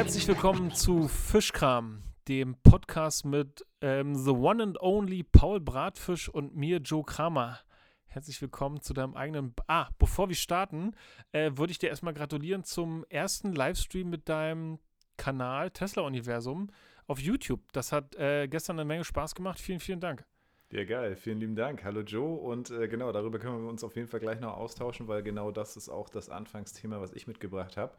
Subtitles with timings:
[0.00, 6.56] Herzlich willkommen zu Fischkram, dem Podcast mit ähm, The One and Only Paul Bratfisch und
[6.56, 7.60] mir, Joe Kramer.
[8.06, 9.54] Herzlich willkommen zu deinem eigenen.
[9.66, 10.92] ah, bevor wir starten,
[11.32, 14.78] äh, würde ich dir erstmal gratulieren zum ersten Livestream mit deinem
[15.18, 16.70] Kanal Tesla Universum
[17.06, 17.60] auf YouTube.
[17.72, 19.60] Das hat äh, gestern eine Menge Spaß gemacht.
[19.60, 20.24] Vielen, vielen Dank.
[20.72, 21.14] Ja, geil.
[21.14, 21.84] Vielen lieben Dank.
[21.84, 22.38] Hallo Joe.
[22.38, 25.50] Und äh, genau, darüber können wir uns auf jeden Fall gleich noch austauschen, weil genau
[25.50, 27.92] das ist auch das Anfangsthema, was ich mitgebracht habe.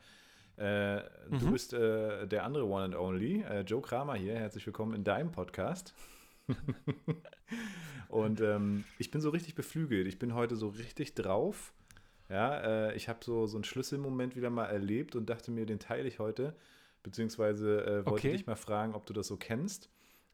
[0.58, 1.40] Äh, mhm.
[1.40, 4.36] Du bist äh, der andere One and Only, äh, Joe Kramer hier.
[4.36, 5.94] Herzlich willkommen in deinem Podcast.
[8.10, 10.08] und ähm, ich bin so richtig beflügelt.
[10.08, 11.74] Ich bin heute so richtig drauf.
[12.30, 15.80] Ja, äh, ich habe so, so einen Schlüsselmoment wieder mal erlebt und dachte mir, den
[15.80, 16.56] teile ich heute.
[17.04, 18.32] Beziehungsweise äh, wollte okay.
[18.32, 19.90] dich mal fragen, ob du das so kennst.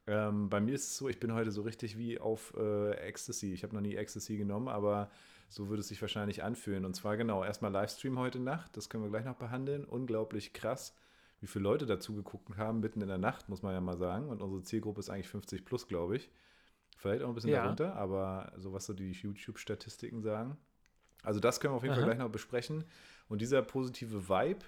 [0.05, 3.53] Ähm, bei mir ist es so, ich bin heute so richtig wie auf äh, Ecstasy.
[3.53, 5.09] Ich habe noch nie Ecstasy genommen, aber
[5.49, 6.85] so würde es sich wahrscheinlich anfühlen.
[6.85, 9.85] Und zwar genau, erstmal Livestream heute Nacht, das können wir gleich noch behandeln.
[9.85, 10.95] Unglaublich krass,
[11.39, 14.29] wie viele Leute dazu geguckt haben, mitten in der Nacht, muss man ja mal sagen.
[14.29, 16.29] Und unsere Zielgruppe ist eigentlich 50 plus, glaube ich.
[16.97, 17.61] Vielleicht auch ein bisschen ja.
[17.61, 20.57] darunter, aber so was so die YouTube-Statistiken sagen.
[21.23, 22.01] Also das können wir auf jeden Aha.
[22.01, 22.83] Fall gleich noch besprechen.
[23.29, 24.65] Und dieser positive Vibe,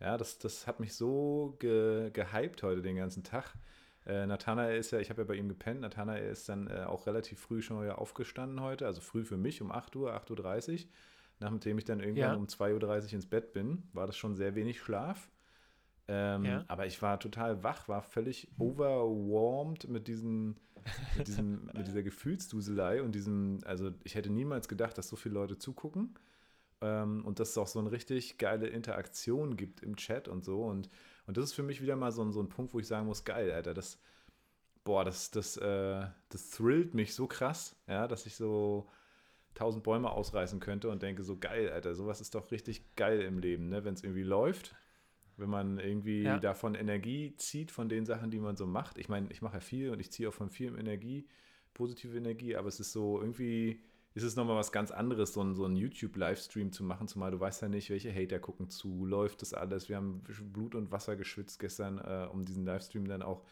[0.00, 3.54] ja, das, das hat mich so ge, gehypt heute den ganzen Tag.
[4.06, 7.06] Äh, Nathanael ist ja, ich habe ja bei ihm gepennt, Nathanael ist dann äh, auch
[7.06, 10.90] relativ früh schon wieder aufgestanden heute, also früh für mich um 8 Uhr, 8.30 Uhr.
[11.38, 12.34] Nachdem ich dann irgendwann ja.
[12.34, 15.28] um 2.30 Uhr ins Bett bin, war das schon sehr wenig Schlaf.
[16.08, 16.64] Ähm, ja.
[16.68, 20.56] Aber ich war total wach, war völlig overwhelmed mit, diesen,
[21.18, 25.34] mit, diesem, mit dieser Gefühlsduselei und diesem, also ich hätte niemals gedacht, dass so viele
[25.34, 26.14] Leute zugucken
[26.80, 30.62] ähm, und dass es auch so eine richtig geile Interaktion gibt im Chat und so.
[30.62, 30.88] Und,
[31.26, 33.06] und das ist für mich wieder mal so ein, so ein Punkt, wo ich sagen
[33.06, 34.00] muss, geil, Alter, das,
[34.84, 38.88] boah, das, das, äh, das thrillt mich so krass, ja, dass ich so
[39.54, 43.38] tausend Bäume ausreißen könnte und denke so, geil, Alter, sowas ist doch richtig geil im
[43.38, 44.76] Leben, ne, wenn es irgendwie läuft.
[45.38, 46.38] Wenn man irgendwie ja.
[46.38, 48.96] davon Energie zieht, von den Sachen, die man so macht.
[48.96, 51.28] Ich meine, ich mache ja viel und ich ziehe auch von vielem Energie,
[51.74, 53.82] positive Energie, aber es ist so irgendwie,
[54.16, 57.38] ist es nochmal was ganz anderes, so, ein, so einen YouTube-Livestream zu machen, zumal du
[57.38, 59.90] weißt ja nicht, welche Hater gucken zu, läuft das alles.
[59.90, 60.22] Wir haben
[60.54, 63.44] Blut und Wasser geschwitzt gestern, äh, um diesen Livestream dann auch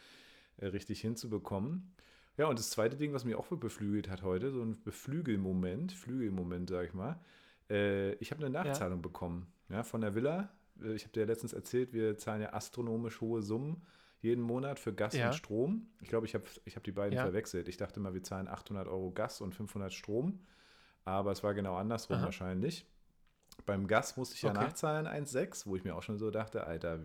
[0.57, 1.93] äh, richtig hinzubekommen.
[2.37, 6.67] Ja, und das zweite Ding, was mich auch beflügelt hat heute, so ein Beflügelmoment, Flügelmoment,
[6.71, 7.19] sag ich mal.
[7.69, 9.03] Äh, ich habe eine Nachzahlung ja.
[9.03, 10.49] bekommen, ja, von der Villa.
[10.81, 13.83] Äh, ich habe dir ja letztens erzählt, wir zahlen ja astronomisch hohe Summen
[14.25, 15.27] jeden Monat für Gas ja.
[15.27, 15.87] und Strom.
[16.01, 17.23] Ich glaube, ich habe ich hab die beiden ja.
[17.23, 17.69] verwechselt.
[17.69, 20.39] Ich dachte mal, wir zahlen 800 Euro Gas und 500 Strom
[21.05, 22.25] aber es war genau andersrum Aha.
[22.25, 22.85] wahrscheinlich.
[23.65, 24.59] Beim Gas musste ich ja okay.
[24.59, 26.99] nachzahlen 1,6, wo ich mir auch schon so dachte, Alter,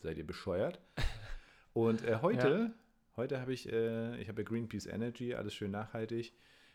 [0.00, 0.80] seid ihr bescheuert?
[1.72, 2.70] Und äh, heute, ja.
[3.16, 6.34] heute habe ich, äh, ich habe ja Greenpeace Energy, alles schön nachhaltig,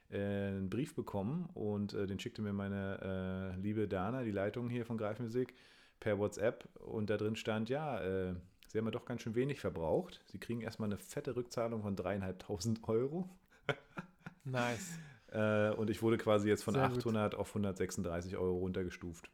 [0.10, 4.70] äh, einen Brief bekommen und äh, den schickte mir meine äh, liebe Dana, die Leitung
[4.70, 5.56] hier von Greifmusik,
[6.00, 8.36] per WhatsApp und da drin stand, ja, äh,
[8.74, 10.20] sie haben ja doch ganz schön wenig verbraucht.
[10.26, 13.30] Sie kriegen erstmal eine fette Rückzahlung von dreieinhalbtausend Euro.
[14.44, 14.98] nice.
[15.32, 17.40] Äh, und ich wurde quasi jetzt von Sehr 800 gut.
[17.40, 19.30] auf 136 Euro runtergestuft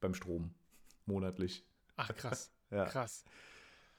[0.00, 0.54] beim Strom
[1.06, 1.64] monatlich.
[1.96, 2.52] Ach krass.
[2.70, 2.84] ja.
[2.84, 3.24] Krass.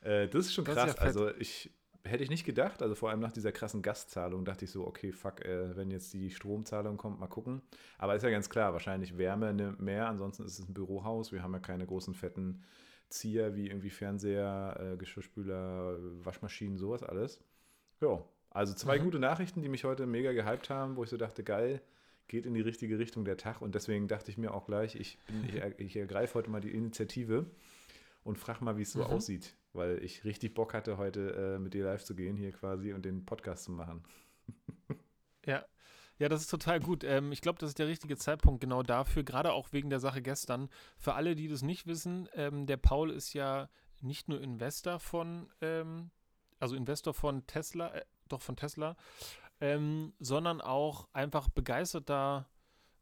[0.01, 0.89] Äh, das ist schon das krass.
[0.91, 1.71] Ist ja also ich
[2.03, 2.83] hätte ich nicht gedacht.
[2.83, 6.13] Also vor allem nach dieser krassen Gastzahlung dachte ich so, okay, fuck, äh, wenn jetzt
[6.13, 7.63] die Stromzahlung kommt, mal gucken.
[7.97, 10.07] Aber ist ja ganz klar, wahrscheinlich Wärme mehr.
[10.07, 11.31] Ansonsten ist es ein Bürohaus.
[11.31, 12.63] Wir haben ja keine großen fetten
[13.13, 17.39] Zieher wie irgendwie Fernseher, äh, Geschirrspüler, Waschmaschinen, sowas alles.
[18.01, 19.03] Ja, also zwei mhm.
[19.03, 21.81] gute Nachrichten, die mich heute mega gehypt haben, wo ich so dachte, geil,
[22.27, 23.61] geht in die richtige Richtung der Tag.
[23.61, 26.71] Und deswegen dachte ich mir auch gleich, ich, bin, ich, ich ergreife heute mal die
[26.71, 27.45] Initiative
[28.23, 29.05] und frage mal, wie es so mhm.
[29.05, 29.55] aussieht.
[29.73, 33.05] Weil ich richtig Bock hatte, heute äh, mit dir live zu gehen hier quasi und
[33.05, 34.03] den Podcast zu machen.
[35.45, 35.65] ja.
[36.23, 37.03] Ja, das ist total gut.
[37.03, 40.21] Ähm, ich glaube, das ist der richtige Zeitpunkt genau dafür, gerade auch wegen der Sache
[40.21, 40.69] gestern.
[40.97, 43.67] Für alle, die das nicht wissen, ähm, der Paul ist ja
[43.99, 46.11] nicht nur Investor von, ähm,
[46.61, 48.95] also Investor von Tesla, äh, doch von Tesla,
[49.59, 52.47] ähm, sondern auch einfach begeisterter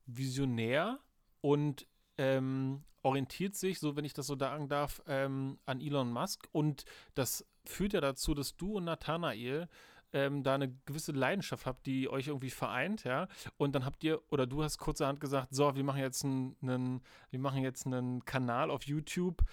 [0.07, 0.97] Visionär
[1.41, 1.85] und
[2.17, 6.50] ähm, orientiert sich, so wenn ich das so sagen darf, ähm, an Elon Musk.
[6.53, 9.69] Und das führt ja dazu, dass du und Nathanael
[10.13, 13.28] ähm, da eine gewisse Leidenschaft habt, die euch irgendwie vereint, ja.
[13.58, 17.40] Und dann habt ihr, oder du hast kurzerhand gesagt, so, wir machen jetzt einen, wir
[17.40, 19.44] machen jetzt einen Kanal auf YouTube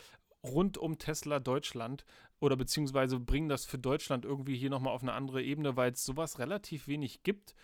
[0.45, 2.05] rund um Tesla Deutschland
[2.41, 6.05] oder beziehungsweise bringen das für Deutschland irgendwie hier nochmal auf eine andere Ebene, weil es
[6.05, 7.55] sowas relativ wenig gibt.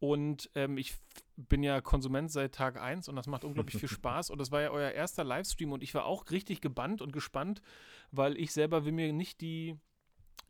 [0.00, 0.94] Und ähm, ich
[1.36, 4.30] bin ja Konsument seit Tag 1 und das macht unglaublich viel Spaß.
[4.30, 7.62] Und das war ja euer erster Livestream und ich war auch richtig gebannt und gespannt,
[8.10, 9.78] weil ich selber will mir nicht die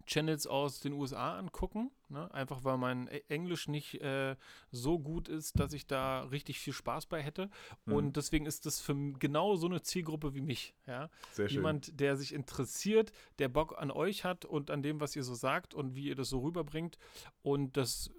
[0.06, 2.33] Channels aus den USA angucken, ne?
[2.35, 4.37] einfach weil mein e-, Englisch nicht äh,
[4.71, 7.51] so gut ist, dass ich da richtig viel Spaß bei hätte.
[7.87, 7.93] Mhm.
[7.93, 10.75] Und deswegen ist das für genau so eine Zielgruppe wie mich.
[10.87, 11.11] Ja?
[11.33, 11.56] Sehr schön.
[11.56, 15.35] Jemand, der sich interessiert, der Bock an euch hat und an dem, was ihr so
[15.35, 16.99] sagt und wie ihr das so rüberbringt.
[17.43, 18.11] Und das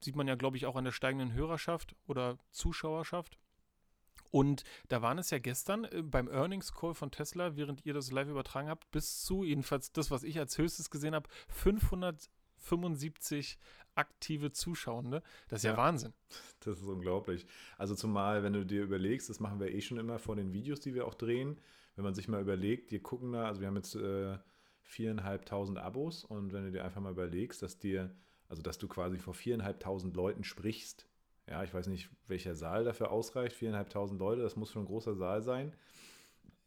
[0.00, 3.38] sieht man ja, glaube ich, auch an der steigenden Hörerschaft oder Zuschauerschaft.
[4.34, 8.10] Und da waren es ja gestern äh, beim Earnings Call von Tesla, während ihr das
[8.10, 13.60] live übertragen habt, bis zu, jedenfalls das, was ich als höchstes gesehen habe, 575
[13.94, 15.22] aktive Zuschauende.
[15.46, 16.14] Das ist ja, ja, Wahnsinn.
[16.58, 17.46] Das ist unglaublich.
[17.78, 20.80] Also zumal, wenn du dir überlegst, das machen wir eh schon immer vor den Videos,
[20.80, 21.60] die wir auch drehen,
[21.94, 24.36] wenn man sich mal überlegt, wir gucken da, also wir haben jetzt äh,
[24.82, 28.12] viereinhalbtausend Abos und wenn du dir einfach mal überlegst, dass dir,
[28.48, 31.06] also dass du quasi vor viereinhalbtausend Leuten sprichst,
[31.48, 33.54] ja, ich weiß nicht, welcher Saal dafür ausreicht.
[33.54, 35.72] Viereinhalbtausend Leute, das muss schon ein großer Saal sein.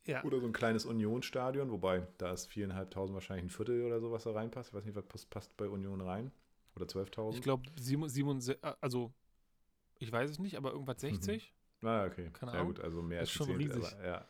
[0.05, 0.23] Ja.
[0.23, 4.23] Oder so ein kleines Union-Stadion, wobei da ist viereinhalbtausend wahrscheinlich ein Viertel oder so, was
[4.23, 4.69] da reinpasst.
[4.69, 6.31] Ich weiß nicht, was passt bei Union rein.
[6.75, 7.33] Oder 12.000?
[7.33, 7.63] Ich glaube,
[8.79, 9.11] also
[9.99, 11.53] ich weiß es nicht, aber irgendwas 60.
[11.81, 11.87] Mhm.
[11.87, 12.29] Ah, okay.
[12.31, 13.83] Keine ja, gut, also mehr ist schon 10, riesig.
[13.93, 14.25] Aber, ja.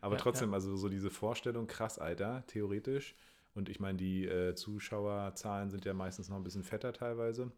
[0.00, 0.54] aber ja, trotzdem, ja.
[0.54, 3.14] also so diese Vorstellung, krass, Alter, theoretisch.
[3.54, 7.52] Und ich meine, die äh, Zuschauerzahlen sind ja meistens noch ein bisschen fetter teilweise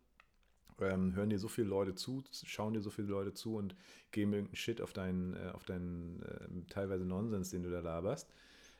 [0.82, 3.74] ähm, hören dir so viele Leute zu, schauen dir so viele Leute zu und
[4.10, 8.32] geben irgendeinen Shit auf deinen, äh, auf deinen äh, teilweise Nonsens, den du da laberst.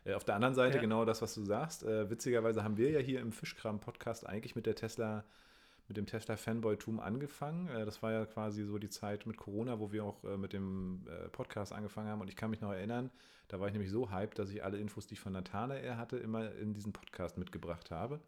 [0.05, 0.81] Äh, auf der anderen Seite ja.
[0.81, 1.85] genau das, was du sagst.
[1.85, 5.25] Äh, witzigerweise haben wir ja hier im Fischkram-Podcast eigentlich mit der Tesla,
[5.89, 7.69] mit dem Tesla-Fanboy-Tum angefangen.
[7.69, 10.53] Äh, das war ja quasi so die Zeit mit Corona, wo wir auch äh, mit
[10.53, 12.21] dem Podcast angefangen haben.
[12.21, 13.11] Und ich kann mich noch erinnern,
[13.49, 16.17] da war ich nämlich so hyped, dass ich alle Infos, die ich von Nathanael hatte,
[16.17, 18.21] immer in diesen Podcast mitgebracht habe.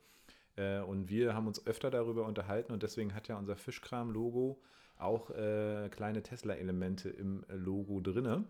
[0.56, 4.60] Äh, und wir haben uns öfter darüber unterhalten und deswegen hat ja unser Fischkram-Logo
[4.98, 8.44] auch äh, kleine Tesla-Elemente im Logo drinne.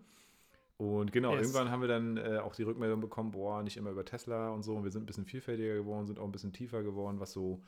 [0.76, 1.43] Und genau, yes.
[1.43, 4.62] irgendwann haben wir dann äh, auch die Rückmeldung bekommen, boah, nicht immer über Tesla und
[4.62, 4.75] so.
[4.75, 7.62] Und wir sind ein bisschen vielfältiger geworden, sind auch ein bisschen tiefer geworden, was so,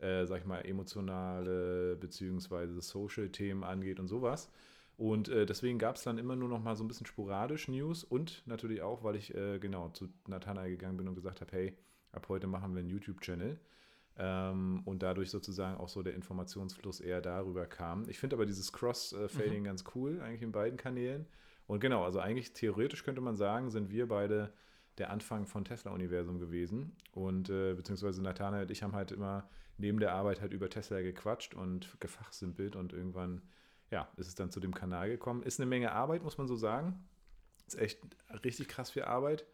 [0.00, 2.80] äh, sag ich mal, emotionale bzw.
[2.80, 4.50] Social-Themen angeht und sowas.
[4.98, 8.04] Und äh, deswegen gab es dann immer nur noch mal so ein bisschen sporadisch News
[8.04, 11.78] und natürlich auch, weil ich äh, genau zu Nathanael gegangen bin und gesagt habe, hey,
[12.12, 13.58] ab heute machen wir einen YouTube-Channel.
[14.20, 18.08] Ähm, und dadurch sozusagen auch so der Informationsfluss eher darüber kam.
[18.08, 19.64] Ich finde aber dieses Cross-Fading mhm.
[19.64, 21.26] ganz cool, eigentlich in beiden Kanälen.
[21.66, 24.52] Und genau, also eigentlich theoretisch könnte man sagen, sind wir beide
[24.98, 26.96] der Anfang von Tesla-Universum gewesen.
[27.12, 31.00] Und äh, beziehungsweise Nathanael und ich haben halt immer neben der Arbeit halt über Tesla
[31.00, 33.42] gequatscht und gefachsimpelt und irgendwann,
[33.90, 35.42] ja, ist es dann zu dem Kanal gekommen.
[35.42, 37.06] Ist eine Menge Arbeit, muss man so sagen.
[37.66, 38.00] Ist echt
[38.42, 39.46] richtig krass viel Arbeit.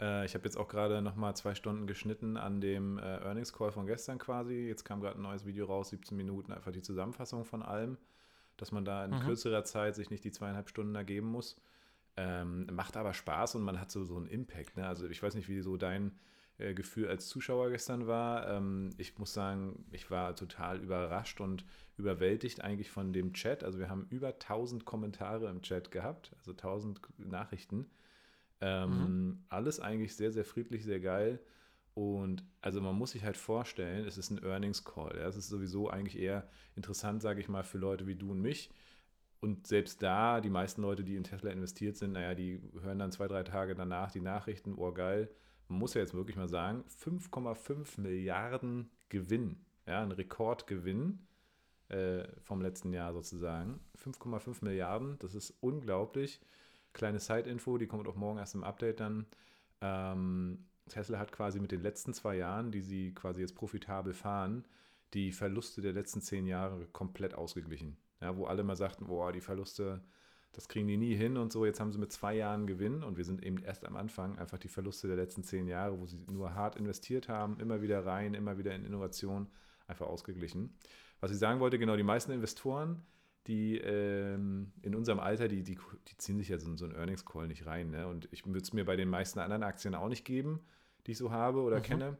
[0.00, 3.72] Äh, ich habe jetzt auch gerade nochmal zwei Stunden geschnitten an dem äh, Earnings Call
[3.72, 4.66] von gestern quasi.
[4.66, 7.98] Jetzt kam gerade ein neues Video raus, 17 Minuten, einfach die Zusammenfassung von allem,
[8.56, 9.20] dass man da in mhm.
[9.20, 11.60] kürzerer Zeit sich nicht die zweieinhalb Stunden ergeben muss.
[12.16, 14.76] Ähm, macht aber Spaß und man hat so, so einen Impact.
[14.76, 14.86] Ne?
[14.86, 16.12] Also ich weiß nicht, wie so dein
[16.58, 18.48] äh, Gefühl als Zuschauer gestern war.
[18.48, 21.64] Ähm, ich muss sagen, ich war total überrascht und
[21.96, 23.64] überwältigt eigentlich von dem Chat.
[23.64, 27.90] Also wir haben über 1000 Kommentare im Chat gehabt, also 1000 Nachrichten.
[28.60, 29.44] Ähm, mhm.
[29.48, 31.40] Alles eigentlich sehr, sehr friedlich, sehr geil.
[31.94, 35.16] Und also man muss sich halt vorstellen, es ist ein Earnings Call.
[35.16, 35.28] Ja?
[35.28, 38.70] Es ist sowieso eigentlich eher interessant, sage ich mal, für Leute wie du und mich.
[39.40, 43.12] Und selbst da, die meisten Leute, die in Tesla investiert sind, naja, die hören dann
[43.12, 45.30] zwei, drei Tage danach die Nachrichten, oh geil.
[45.68, 51.20] Man muss ja jetzt wirklich mal sagen, 5,5 Milliarden Gewinn, ja, ein Rekordgewinn
[51.88, 53.80] äh, vom letzten Jahr sozusagen.
[54.02, 56.40] 5,5 Milliarden, das ist unglaublich.
[56.94, 59.26] Kleine Side-Info, die kommt auch morgen erst im Update dann.
[59.82, 64.64] Ähm, Tesla hat quasi mit den letzten zwei Jahren, die sie quasi jetzt profitabel fahren,
[65.12, 67.96] die Verluste der letzten zehn Jahre komplett ausgeglichen.
[68.20, 70.02] Ja, wo alle mal sagten, boah, die Verluste,
[70.52, 71.66] das kriegen die nie hin und so.
[71.66, 74.58] Jetzt haben sie mit zwei Jahren Gewinn und wir sind eben erst am Anfang einfach
[74.58, 78.34] die Verluste der letzten zehn Jahre, wo sie nur hart investiert haben, immer wieder rein,
[78.34, 79.48] immer wieder in Innovation,
[79.86, 80.76] einfach ausgeglichen.
[81.20, 83.02] Was ich sagen wollte, genau, die meisten Investoren
[83.46, 87.24] die ähm, in unserem Alter, die, die, die ziehen sich ja so, so einen Earnings
[87.24, 87.90] Call nicht rein.
[87.90, 88.06] Ne?
[88.06, 90.60] Und ich würde es mir bei den meisten anderen Aktien auch nicht geben,
[91.06, 91.82] die ich so habe oder mhm.
[91.82, 92.18] kenne.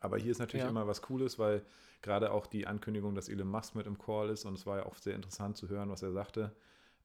[0.00, 0.70] Aber hier ist natürlich ja.
[0.70, 1.62] immer was Cooles, weil
[2.02, 4.86] gerade auch die Ankündigung, dass Elon Musk mit im Call ist und es war ja
[4.86, 6.54] auch sehr interessant zu hören, was er sagte.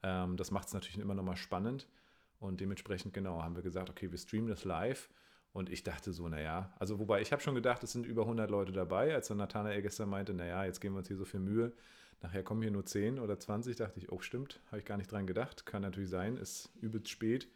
[0.04, 1.88] Ähm, das macht es natürlich immer nochmal spannend.
[2.40, 5.10] Und dementsprechend, genau, haben wir gesagt, okay, wir streamen das live.
[5.54, 8.50] Und ich dachte so, naja, also wobei ich habe schon gedacht, es sind über 100
[8.50, 11.40] Leute dabei, als dann Nathanael gestern meinte, naja, jetzt geben wir uns hier so viel
[11.40, 11.74] Mühe
[12.24, 15.12] Nachher kommen hier nur 10 oder 20, dachte ich, oh stimmt, habe ich gar nicht
[15.12, 15.66] dran gedacht.
[15.66, 17.50] Kann natürlich sein, ist übelst spät.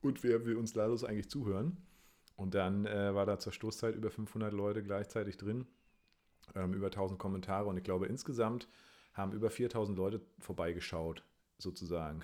[0.00, 1.76] Und wer will uns Lados eigentlich zuhören?
[2.36, 5.66] Und dann äh, war da zur Stoßzeit über 500 Leute gleichzeitig drin,
[6.54, 8.68] ähm, über 1000 Kommentare und ich glaube insgesamt
[9.12, 11.24] haben über 4000 Leute vorbeigeschaut,
[11.58, 12.22] sozusagen.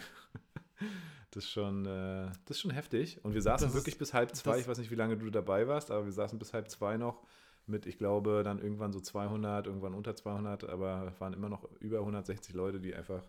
[1.33, 3.25] das, ist schon, äh, das ist schon heftig.
[3.25, 5.67] Und wir saßen das wirklich bis halb zwei, ich weiß nicht, wie lange du dabei
[5.67, 7.25] warst, aber wir saßen bis halb zwei noch
[7.71, 12.01] mit, ich glaube, dann irgendwann so 200, irgendwann unter 200, aber waren immer noch über
[12.01, 13.23] 160 Leute, die einfach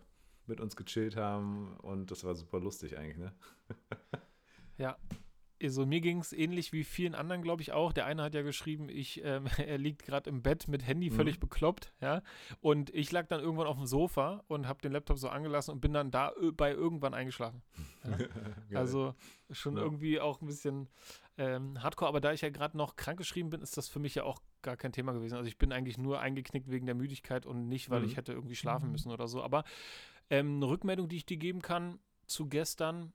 [0.46, 3.32] mit uns gechillt haben und das war super lustig eigentlich, ne?
[4.78, 4.96] Ja,
[5.62, 7.92] also mir ging es ähnlich wie vielen anderen, glaube ich, auch.
[7.92, 11.14] Der eine hat ja geschrieben, ich, ähm, er liegt gerade im Bett mit Handy mhm.
[11.14, 12.22] völlig bekloppt, ja.
[12.60, 15.80] Und ich lag dann irgendwann auf dem Sofa und habe den Laptop so angelassen und
[15.80, 17.62] bin dann da bei irgendwann eingeschlafen.
[18.70, 18.78] Ja?
[18.78, 19.14] also
[19.50, 19.82] schon ja.
[19.82, 20.88] irgendwie auch ein bisschen
[21.38, 24.24] ähm, hardcore, aber da ich ja gerade noch krankgeschrieben bin, ist das für mich ja
[24.24, 25.36] auch gar kein Thema gewesen.
[25.36, 28.06] Also ich bin eigentlich nur eingeknickt wegen der Müdigkeit und nicht, weil mhm.
[28.06, 29.42] ich hätte irgendwie schlafen müssen oder so.
[29.42, 29.64] Aber
[30.30, 33.12] ähm, eine Rückmeldung, die ich dir geben kann zu gestern,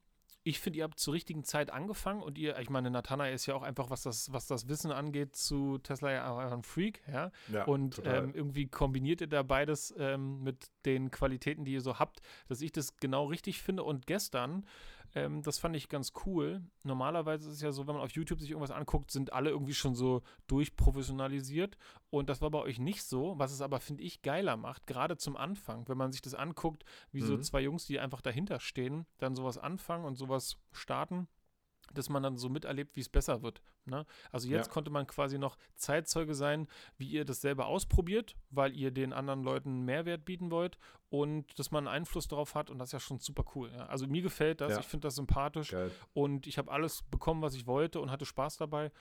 [0.47, 3.55] ich finde, ihr habt zur richtigen Zeit angefangen und ihr, ich meine, Nathanael ist ja
[3.55, 7.31] auch einfach, was das, was das Wissen angeht, zu Tesla ja ein Freak, ja.
[7.51, 11.99] ja und ähm, irgendwie kombiniert ihr da beides ähm, mit den Qualitäten, die ihr so
[11.99, 13.83] habt, dass ich das genau richtig finde.
[13.83, 14.65] Und gestern
[15.17, 16.61] ähm, das fand ich ganz cool.
[16.83, 19.73] Normalerweise ist es ja so, wenn man auf YouTube sich irgendwas anguckt, sind alle irgendwie
[19.73, 21.77] schon so durchprofessionalisiert.
[22.09, 25.17] Und das war bei euch nicht so, was es aber, finde ich, geiler macht, gerade
[25.17, 27.25] zum Anfang, wenn man sich das anguckt, wie mhm.
[27.25, 31.27] so zwei Jungs, die einfach dahinter stehen, dann sowas anfangen und sowas starten
[31.93, 33.61] dass man dann so miterlebt, wie es besser wird.
[33.85, 34.05] Ne?
[34.31, 34.73] Also jetzt ja.
[34.73, 36.67] konnte man quasi noch Zeitzeuge sein,
[36.97, 40.77] wie ihr das selber ausprobiert, weil ihr den anderen Leuten Mehrwert bieten wollt
[41.09, 43.71] und dass man Einfluss darauf hat und das ist ja schon super cool.
[43.71, 43.85] Ja?
[43.87, 44.79] Also mir gefällt das, ja.
[44.79, 45.91] ich finde das sympathisch Geil.
[46.13, 48.91] und ich habe alles bekommen, was ich wollte und hatte Spaß dabei.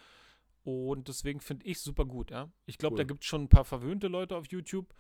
[0.67, 2.51] Und deswegen finde ich super gut, ja.
[2.65, 2.99] Ich glaube, cool.
[2.99, 4.93] da gibt es schon ein paar verwöhnte Leute auf YouTube.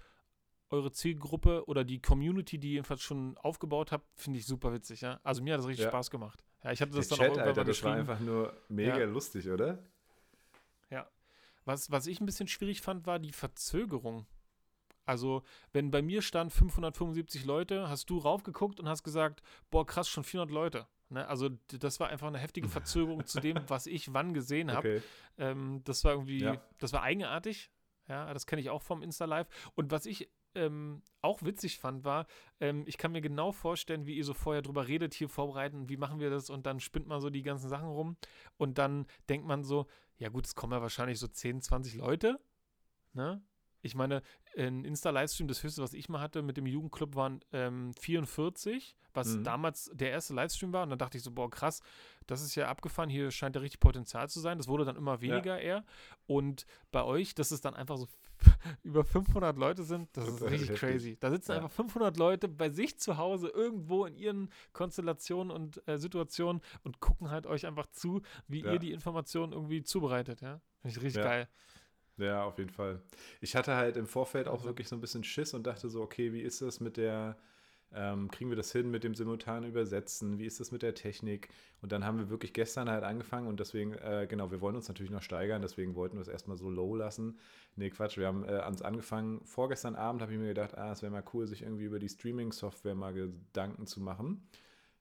[0.71, 5.00] Eure Zielgruppe oder die Community, die ihr jedenfalls schon aufgebaut habt, finde ich super witzig,
[5.00, 5.19] ja.
[5.25, 6.45] Also mir hat das richtig Spaß gemacht.
[6.67, 9.05] Ja, ich hatte das Der dann Chat, auch Alter, das war einfach nur mega ja.
[9.07, 9.79] lustig, oder?
[10.91, 11.09] Ja.
[11.65, 14.27] Was, was ich ein bisschen schwierig fand, war die Verzögerung.
[15.05, 20.09] Also, wenn bei mir stand 575 Leute, hast du raufgeguckt und hast gesagt, boah, krass,
[20.09, 20.89] schon 400 Leute.
[21.09, 21.29] Ne?
[21.29, 24.97] Also, das war einfach eine heftige Verzögerung zu dem, was ich wann gesehen habe.
[24.97, 25.03] Okay.
[25.39, 26.61] Ähm, das war irgendwie, ja.
[26.79, 27.71] das war eigenartig.
[28.09, 29.47] Ja, das kenne ich auch vom Insta-Live.
[29.77, 32.27] Und was ich ähm, auch witzig fand, war,
[32.61, 35.97] ähm, ich kann mir genau vorstellen, wie ihr so vorher drüber redet, hier vorbereiten, wie
[35.97, 38.17] machen wir das und dann spinnt man so die ganzen Sachen rum
[38.57, 39.87] und dann denkt man so,
[40.19, 42.41] ja gut, es kommen ja wahrscheinlich so 10, 20 Leute,
[43.13, 43.43] ne?
[43.83, 44.23] Ich meine,
[44.57, 49.29] ein Insta-Livestream, das höchste, was ich mal hatte mit dem Jugendclub, waren ähm, 44, was
[49.29, 49.45] mhm.
[49.45, 50.83] damals der erste Livestream war.
[50.83, 51.81] Und dann dachte ich so, boah, krass,
[52.27, 54.59] das ist ja abgefahren, hier scheint ja richtig Potenzial zu sein.
[54.59, 55.63] Das wurde dann immer weniger ja.
[55.63, 55.85] eher.
[56.27, 58.09] Und bei euch, dass es dann einfach so
[58.83, 61.17] über 500 Leute sind, das, ist richtig crazy.
[61.19, 61.59] Da sitzen ja.
[61.59, 67.01] einfach 500 Leute bei sich zu Hause irgendwo in ihren Konstellationen und äh, Situationen und
[67.01, 68.73] gucken halt euch einfach zu, wie ja.
[68.73, 70.41] ihr die Informationen irgendwie zubereitet.
[70.41, 71.49] Ja, finde ich richtig geil.
[72.19, 73.03] Ja, auf jeden Fall.
[73.41, 74.67] Ich hatte halt im Vorfeld auch also.
[74.67, 77.37] wirklich so ein bisschen Schiss und dachte so, okay, wie ist das mit der,
[77.97, 80.38] ähm, kriegen wir das hin mit dem simultanen Übersetzen?
[80.38, 81.49] Wie ist das mit der Technik?
[81.81, 84.88] Und dann haben wir wirklich gestern halt angefangen und deswegen, äh, genau, wir wollen uns
[84.88, 87.38] natürlich noch steigern, deswegen wollten wir es erstmal so low lassen.
[87.75, 89.41] Nee, Quatsch, wir haben äh, ans angefangen.
[89.45, 92.09] Vorgestern Abend habe ich mir gedacht, ah, es wäre mal cool, sich irgendwie über die
[92.09, 94.47] Streaming-Software mal Gedanken zu machen.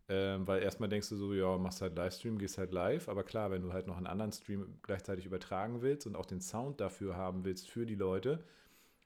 [0.08, 3.10] Ähm, weil erstmal denkst du so, ja, machst halt Livestream, gehst halt live.
[3.10, 6.42] Aber klar, wenn du halt noch einen anderen Stream gleichzeitig übertragen willst und auch den
[6.42, 8.44] Sound dafür haben willst für die Leute,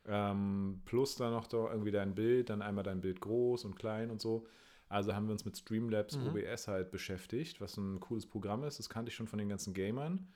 [0.10, 4.10] ähm, plus dann noch da irgendwie dein Bild, dann einmal dein Bild groß und klein
[4.10, 4.48] und so.
[4.88, 6.30] Also haben wir uns mit Streamlabs mhm.
[6.30, 8.80] OBS halt beschäftigt, was ein cooles Programm ist.
[8.80, 10.28] Das kannte ich schon von den ganzen Gamern.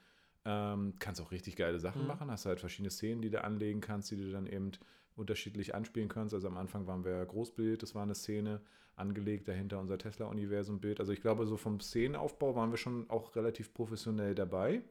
[0.46, 2.08] Ähm, kannst auch richtig geile Sachen mhm.
[2.08, 2.30] machen.
[2.30, 4.72] Hast halt verschiedene Szenen, die du anlegen kannst, die du dann eben
[5.16, 6.36] unterschiedlich anspielen kannst.
[6.36, 8.62] Also am Anfang waren wir Großbild, das war eine Szene
[8.96, 11.00] angelegt, dahinter unser Tesla-Universum-Bild.
[11.00, 14.84] Also ich glaube, so vom Szenenaufbau waren wir schon auch relativ professionell dabei,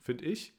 [0.00, 0.54] finde ich.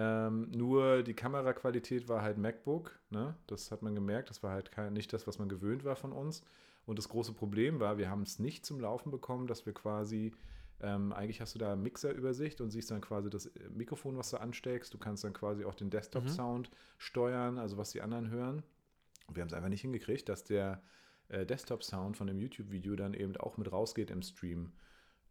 [0.00, 3.34] Ähm, nur die Kameraqualität war halt MacBook, ne?
[3.48, 6.12] das hat man gemerkt, das war halt kein, nicht das, was man gewöhnt war von
[6.12, 6.44] uns.
[6.86, 10.32] Und das große Problem war, wir haben es nicht zum Laufen bekommen, dass wir quasi,
[10.80, 14.36] ähm, eigentlich hast du da Mixerübersicht und siehst dann quasi das äh, Mikrofon, was du
[14.36, 14.94] ansteckst.
[14.94, 16.74] Du kannst dann quasi auch den Desktop-Sound mhm.
[16.98, 18.62] steuern, also was die anderen hören.
[19.32, 20.80] Wir haben es einfach nicht hingekriegt, dass der
[21.26, 24.70] äh, Desktop-Sound von dem YouTube-Video dann eben auch mit rausgeht im Stream.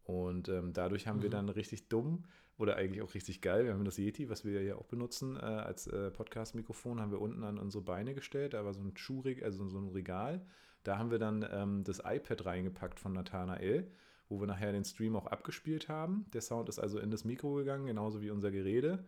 [0.07, 1.23] Und ähm, dadurch haben mhm.
[1.23, 2.23] wir dann richtig dumm
[2.57, 3.65] oder eigentlich auch richtig geil.
[3.65, 7.19] Wir haben das Yeti, was wir ja auch benutzen, äh, als äh, Podcast-Mikrofon, haben wir
[7.19, 8.53] unten an unsere Beine gestellt.
[8.53, 10.45] Da war so ein Schuhregal, also so ein Regal.
[10.83, 13.91] Da haben wir dann ähm, das iPad reingepackt von Nathanael,
[14.29, 16.25] wo wir nachher den Stream auch abgespielt haben.
[16.31, 19.03] Der Sound ist also in das Mikro gegangen, genauso wie unser Gerede.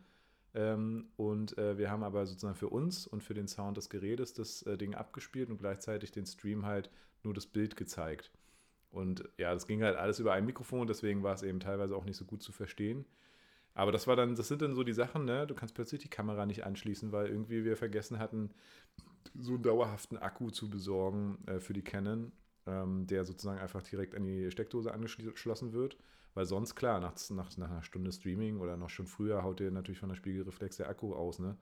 [0.54, 4.34] Ähm, und äh, wir haben aber sozusagen für uns und für den Sound des Gerätes
[4.34, 6.90] das äh, Ding abgespielt und gleichzeitig den Stream halt
[7.24, 8.32] nur das Bild gezeigt.
[8.92, 12.06] Und ja, das ging halt alles über ein Mikrofon, deswegen war es eben teilweise auch
[12.06, 13.06] nicht so gut zu verstehen.
[13.76, 15.46] Aber das war dann, das sind dann so die Sachen, ne?
[15.48, 18.52] Du kannst plötzlich die Kamera nicht anschließen, weil irgendwie wir vergessen hatten,
[19.36, 22.32] so einen dauerhaften Akku zu besorgen äh, für die Canon.
[22.70, 25.98] ähm, der sozusagen einfach direkt an die Steckdose angeschlossen wird.
[26.36, 29.72] Weil sonst, klar, nach, nach, nach einer Stunde Streaming oder noch schon früher haut dir
[29.72, 31.58] natürlich von der Spiegelreflex der Akku aus, ne?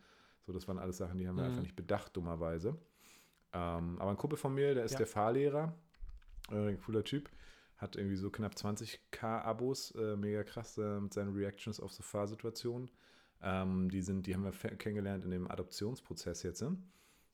[0.45, 1.49] So, das waren alles Sachen, die haben wir mhm.
[1.49, 2.77] einfach nicht bedacht, dummerweise.
[3.53, 4.97] Ähm, aber ein Kumpel von mir, der ist ja.
[4.99, 5.73] der Fahrlehrer,
[6.51, 7.29] äh, cooler Typ,
[7.77, 12.03] hat irgendwie so knapp 20k Abos, äh, mega krass äh, mit seinen Reactions auf so
[12.03, 12.89] Fahrsituationen.
[13.41, 16.61] Ähm, die, sind, die haben wir kennengelernt in dem Adoptionsprozess jetzt.
[16.61, 16.77] Ne?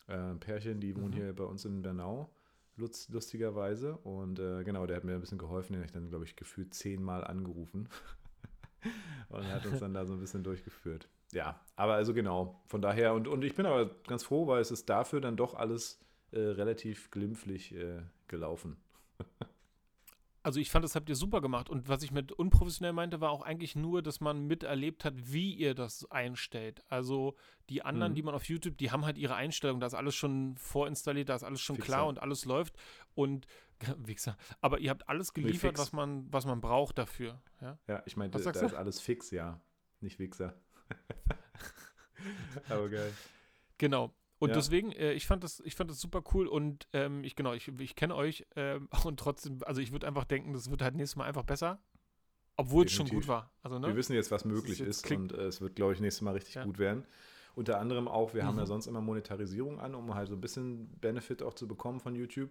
[0.08, 1.14] Äh, Pärchen, die wohnen mhm.
[1.14, 2.30] hier bei uns in Bernau,
[2.76, 3.98] lustigerweise.
[3.98, 5.74] Und äh, genau, der hat mir ein bisschen geholfen.
[5.74, 7.88] Den habe ich dann, glaube ich, gefühlt zehnmal angerufen.
[9.30, 11.08] und hat uns dann da so ein bisschen durchgeführt.
[11.32, 14.72] Ja, aber also genau, von daher, und, und ich bin aber ganz froh, weil es
[14.72, 16.00] ist dafür dann doch alles
[16.32, 17.76] äh, relativ glimpflich
[18.28, 18.78] gelaufen.
[20.44, 21.70] Also ich fand, das habt ihr super gemacht.
[21.70, 25.54] Und was ich mit unprofessionell meinte, war auch eigentlich nur, dass man miterlebt hat, wie
[25.54, 26.84] ihr das einstellt.
[26.90, 27.38] Also
[27.70, 28.16] die anderen, mhm.
[28.16, 31.36] die man auf YouTube, die haben halt ihre Einstellung, da ist alles schon vorinstalliert, da
[31.36, 31.94] ist alles schon Fixer.
[31.94, 32.76] klar und alles läuft.
[33.16, 33.48] Und
[33.98, 34.38] Wichser.
[34.60, 37.42] Aber ihr habt alles geliefert, was man, was man braucht dafür.
[37.62, 38.66] Ja, ja ich meinte, da du?
[38.66, 39.62] ist alles fix, ja.
[40.02, 40.54] Nicht Wichser.
[42.70, 43.14] Aber geil.
[43.78, 44.14] Genau.
[44.44, 44.56] Und ja.
[44.56, 47.70] deswegen, äh, ich, fand das, ich fand das super cool und ähm, ich, genau, ich,
[47.80, 51.16] ich kenne euch ähm, und trotzdem, also ich würde einfach denken, das wird halt nächstes
[51.16, 51.80] Mal einfach besser.
[52.58, 53.06] Obwohl Definitiv.
[53.06, 53.52] es schon gut war.
[53.62, 53.88] Also, ne?
[53.88, 56.34] Wir wissen jetzt, was möglich ist, ist und äh, es wird, glaube ich, nächstes Mal
[56.34, 56.66] richtig ja.
[56.66, 57.06] gut werden.
[57.56, 58.48] Unter anderem auch, wir mhm.
[58.48, 58.68] haben ja mhm.
[58.68, 62.50] sonst immer Monetarisierung an, um halt so ein bisschen Benefit auch zu bekommen von YouTube.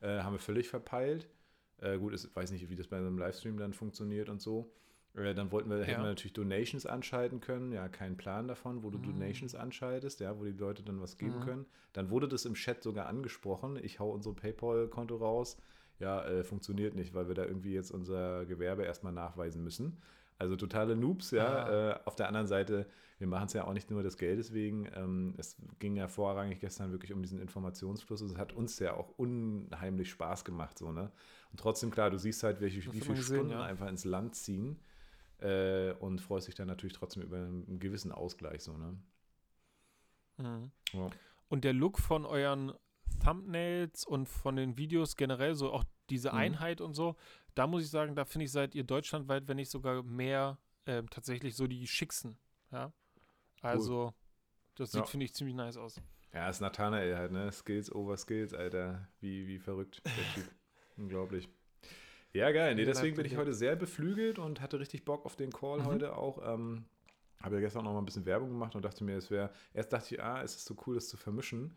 [0.00, 1.30] Äh, haben wir völlig verpeilt.
[1.78, 4.70] Äh, gut, ich weiß nicht, wie das bei einem Livestream dann funktioniert und so.
[5.14, 5.84] Äh, dann wollten wir, ja.
[5.84, 7.72] hätten wir natürlich Donations anschalten können.
[7.72, 9.04] Ja, kein Plan davon, wo du mhm.
[9.04, 11.44] Donations anschaltest, ja, wo die Leute dann was geben mhm.
[11.44, 11.66] können.
[11.92, 13.78] Dann wurde das im Chat sogar angesprochen.
[13.82, 15.56] Ich hau unser PayPal-Konto raus.
[15.98, 19.98] Ja, äh, funktioniert nicht, weil wir da irgendwie jetzt unser Gewerbe erstmal nachweisen müssen.
[20.38, 21.44] Also totale Noobs, ja.
[21.44, 21.90] ja.
[21.90, 22.86] Äh, auf der anderen Seite,
[23.18, 24.88] wir machen es ja auch nicht nur des Geldes wegen.
[24.96, 28.22] Ähm, es ging ja vorrangig gestern wirklich um diesen Informationsfluss.
[28.22, 31.12] Es hat uns ja auch unheimlich Spaß gemacht, so, ne?
[31.52, 33.62] Und trotzdem, klar, du siehst halt, welche, wie viele Stunden ja.
[33.62, 34.80] einfach ins Land ziehen
[35.42, 38.62] äh, und freust dich dann natürlich trotzdem über einen gewissen Ausgleich.
[38.62, 38.98] So, ne?
[40.38, 40.70] Mhm.
[40.92, 41.10] Ja.
[41.48, 42.72] Und der Look von euren
[43.22, 46.38] Thumbnails und von den Videos generell, so auch diese mhm.
[46.38, 47.16] Einheit und so,
[47.54, 51.02] da muss ich sagen, da finde ich, seid ihr deutschlandweit, wenn nicht sogar mehr, äh,
[51.10, 52.38] tatsächlich so die schicksten.
[52.70, 52.92] Ja.
[53.60, 54.12] Also, cool.
[54.74, 55.06] das sieht, ja.
[55.06, 56.00] finde ich, ziemlich nice aus.
[56.32, 57.52] Ja, ist Nathanael halt, ne?
[57.52, 59.06] Skills over Skills, Alter.
[59.20, 60.50] Wie, wie verrückt, der Typ.
[60.96, 61.48] Unglaublich.
[62.32, 62.74] Ja, geil.
[62.74, 65.84] Nee, deswegen bin ich heute sehr beflügelt und hatte richtig Bock auf den Call mhm.
[65.84, 66.40] heute auch.
[66.54, 66.84] Ähm,
[67.42, 69.92] habe ja gestern noch mal ein bisschen Werbung gemacht und dachte mir, es wäre, erst
[69.92, 71.76] dachte ich, ah, es ist so cool, das zu vermischen,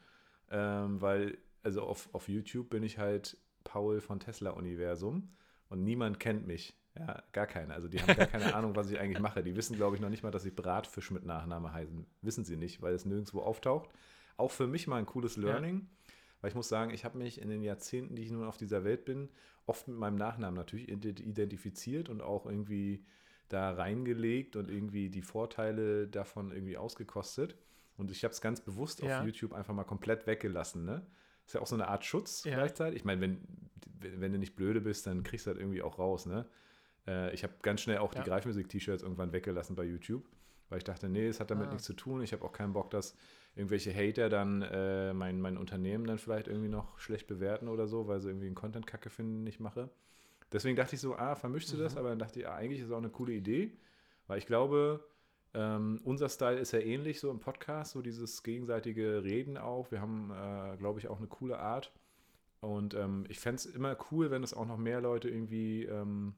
[0.52, 5.30] ähm, weil, also auf, auf YouTube bin ich halt Paul von Tesla Universum
[5.70, 6.76] und niemand kennt mich.
[6.98, 7.74] Ja, gar keiner.
[7.74, 9.44] Also die haben gar keine Ahnung, was ich eigentlich mache.
[9.44, 12.06] Die wissen, glaube ich, noch nicht mal, dass ich Bratfisch mit Nachname heißen.
[12.22, 13.90] Wissen sie nicht, weil es nirgendwo auftaucht.
[14.38, 15.82] Auch für mich mal ein cooles Learning.
[15.82, 16.05] Ja.
[16.42, 18.84] Weil ich muss sagen, ich habe mich in den Jahrzehnten, die ich nun auf dieser
[18.84, 19.30] Welt bin,
[19.66, 23.06] oft mit meinem Nachnamen natürlich identifiziert und auch irgendwie
[23.50, 27.56] da reingelegt und irgendwie die Vorteile davon irgendwie ausgekostet.
[27.98, 29.20] Und ich habe es ganz bewusst ja.
[29.20, 30.86] auf YouTube einfach mal komplett weggelassen.
[30.86, 31.06] Ne?
[31.46, 32.56] Ist ja auch so eine Art Schutz ja.
[32.56, 32.98] gleichzeitig.
[32.98, 33.42] Ich meine, wenn,
[34.00, 36.26] wenn du nicht blöde bist, dann kriegst du das irgendwie auch raus.
[36.26, 36.46] Ne?
[37.08, 38.22] Äh, ich habe ganz schnell auch ja.
[38.22, 40.26] die Greifmusik-T-Shirts irgendwann weggelassen bei YouTube,
[40.70, 41.72] weil ich dachte, nee, es hat damit ah.
[41.72, 42.22] nichts zu tun.
[42.22, 43.16] Ich habe auch keinen Bock, dass
[43.56, 48.08] irgendwelche Hater dann äh, mein, mein Unternehmen dann vielleicht irgendwie noch schlecht bewerten oder so,
[48.08, 49.90] weil sie irgendwie einen Content-Kacke finden, nicht mache.
[50.52, 51.82] Deswegen dachte ich so, ah, vermischst du mhm.
[51.82, 51.98] das?
[51.98, 53.78] Aber dann dachte ich, ah, eigentlich ist es auch eine coole Idee,
[54.28, 55.06] weil ich glaube,
[55.54, 59.90] ähm, unser Style ist ja ähnlich so im Podcast, so dieses gegenseitige Reden auch.
[59.90, 61.94] Wir haben, äh, glaube ich, auch eine coole Art.
[62.60, 66.36] Und ähm, ich fände es immer cool, wenn es auch noch mehr Leute irgendwie ähm,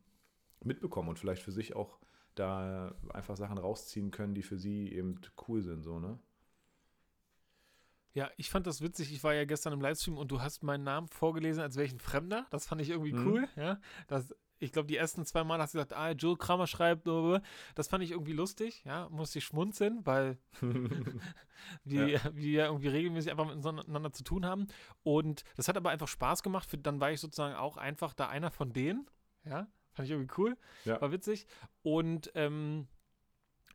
[0.64, 1.98] mitbekommen und vielleicht für sich auch
[2.36, 6.20] da einfach Sachen rausziehen können, die für sie eben cool sind, so, ne?
[8.18, 9.14] Ja, ich fand das witzig.
[9.14, 11.94] Ich war ja gestern im Livestream und du hast meinen Namen vorgelesen, als wäre ich
[11.94, 12.48] ein Fremder.
[12.50, 13.28] Das fand ich irgendwie mhm.
[13.28, 13.48] cool.
[13.56, 17.08] Ja, das, ich glaube, die ersten zwei Mal hast du gesagt, ah, Joel Kramer schreibt,
[17.76, 20.40] das fand ich irgendwie lustig, ja, musste ich schmunzeln, weil
[21.84, 22.20] wir, ja.
[22.34, 24.66] wir irgendwie regelmäßig einfach miteinander zu tun haben.
[25.04, 26.68] Und das hat aber einfach Spaß gemacht.
[26.68, 29.08] Für, dann war ich sozusagen auch einfach da einer von denen,
[29.46, 31.00] ja, fand ich irgendwie cool, ja.
[31.00, 31.46] war witzig.
[31.84, 32.88] Und ähm,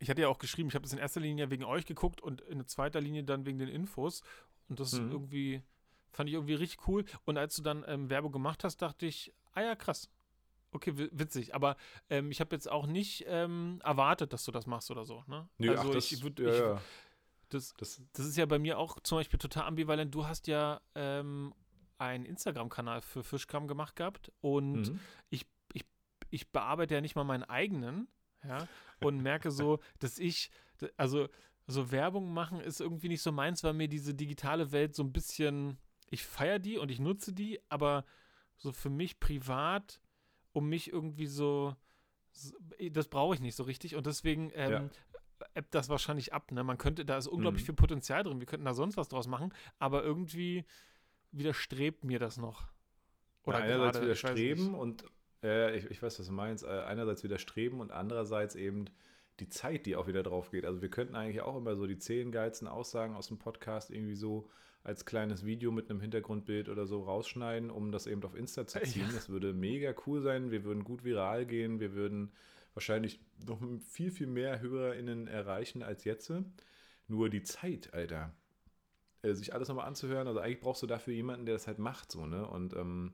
[0.03, 2.41] ich hatte ja auch geschrieben, ich habe das in erster Linie wegen euch geguckt und
[2.41, 4.21] in zweiter Linie dann wegen den Infos.
[4.67, 5.11] Und das mhm.
[5.11, 5.63] irgendwie,
[6.11, 7.05] fand ich irgendwie richtig cool.
[7.23, 10.09] Und als du dann ähm, Werbung gemacht hast, dachte ich, ah ja, krass.
[10.71, 11.55] Okay, witzig.
[11.55, 11.77] Aber
[12.09, 15.23] ähm, ich habe jetzt auch nicht ähm, erwartet, dass du das machst oder so.
[15.27, 15.47] Ne?
[15.57, 16.43] Nee, also ach, das, ich würde.
[16.43, 16.81] Ja, ja.
[17.49, 20.13] Das, das, das, ist ja bei mir auch zum Beispiel total ambivalent.
[20.13, 21.53] Du hast ja ähm,
[21.97, 24.99] einen Instagram-Kanal für Fischkram gemacht gehabt und mhm.
[25.29, 25.85] ich, ich,
[26.31, 28.07] ich bearbeite ja nicht mal meinen eigenen
[28.47, 28.67] ja,
[28.99, 30.49] und merke so, dass ich,
[30.97, 31.29] also
[31.67, 35.13] so Werbung machen ist irgendwie nicht so meins, weil mir diese digitale Welt so ein
[35.13, 35.77] bisschen,
[36.09, 38.05] ich feiere die und ich nutze die, aber
[38.57, 40.01] so für mich privat,
[40.51, 41.75] um mich irgendwie so,
[42.31, 42.55] so
[42.91, 44.89] das brauche ich nicht so richtig und deswegen ähm, ja.
[45.53, 46.51] ebbt das wahrscheinlich ab.
[46.51, 46.63] Ne?
[46.63, 47.67] Man könnte, da ist unglaublich mhm.
[47.67, 50.65] viel Potenzial drin, wir könnten da sonst was draus machen, aber irgendwie
[51.31, 52.67] widerstrebt mir das noch.
[53.45, 55.05] Oder ja, einerseits gerade, widerstreben und
[55.43, 58.85] äh, ich, ich weiß, was du meinst, äh, einerseits widerstreben und andererseits eben
[59.39, 60.65] die Zeit, die auch wieder drauf geht.
[60.65, 64.15] Also wir könnten eigentlich auch immer so die zehn geilsten Aussagen aus dem Podcast irgendwie
[64.15, 64.49] so
[64.83, 68.79] als kleines Video mit einem Hintergrundbild oder so rausschneiden, um das eben auf Insta zu
[68.83, 69.07] ziehen.
[69.07, 69.13] Ja.
[69.13, 70.51] Das würde mega cool sein.
[70.51, 71.79] Wir würden gut viral gehen.
[71.79, 72.31] Wir würden
[72.73, 76.31] wahrscheinlich noch viel, viel mehr HörerInnen erreichen als jetzt.
[77.07, 78.33] Nur die Zeit, Alter.
[79.21, 80.27] Äh, sich alles nochmal anzuhören.
[80.27, 82.47] Also eigentlich brauchst du dafür jemanden, der das halt macht, so, ne?
[82.47, 83.13] Und ähm,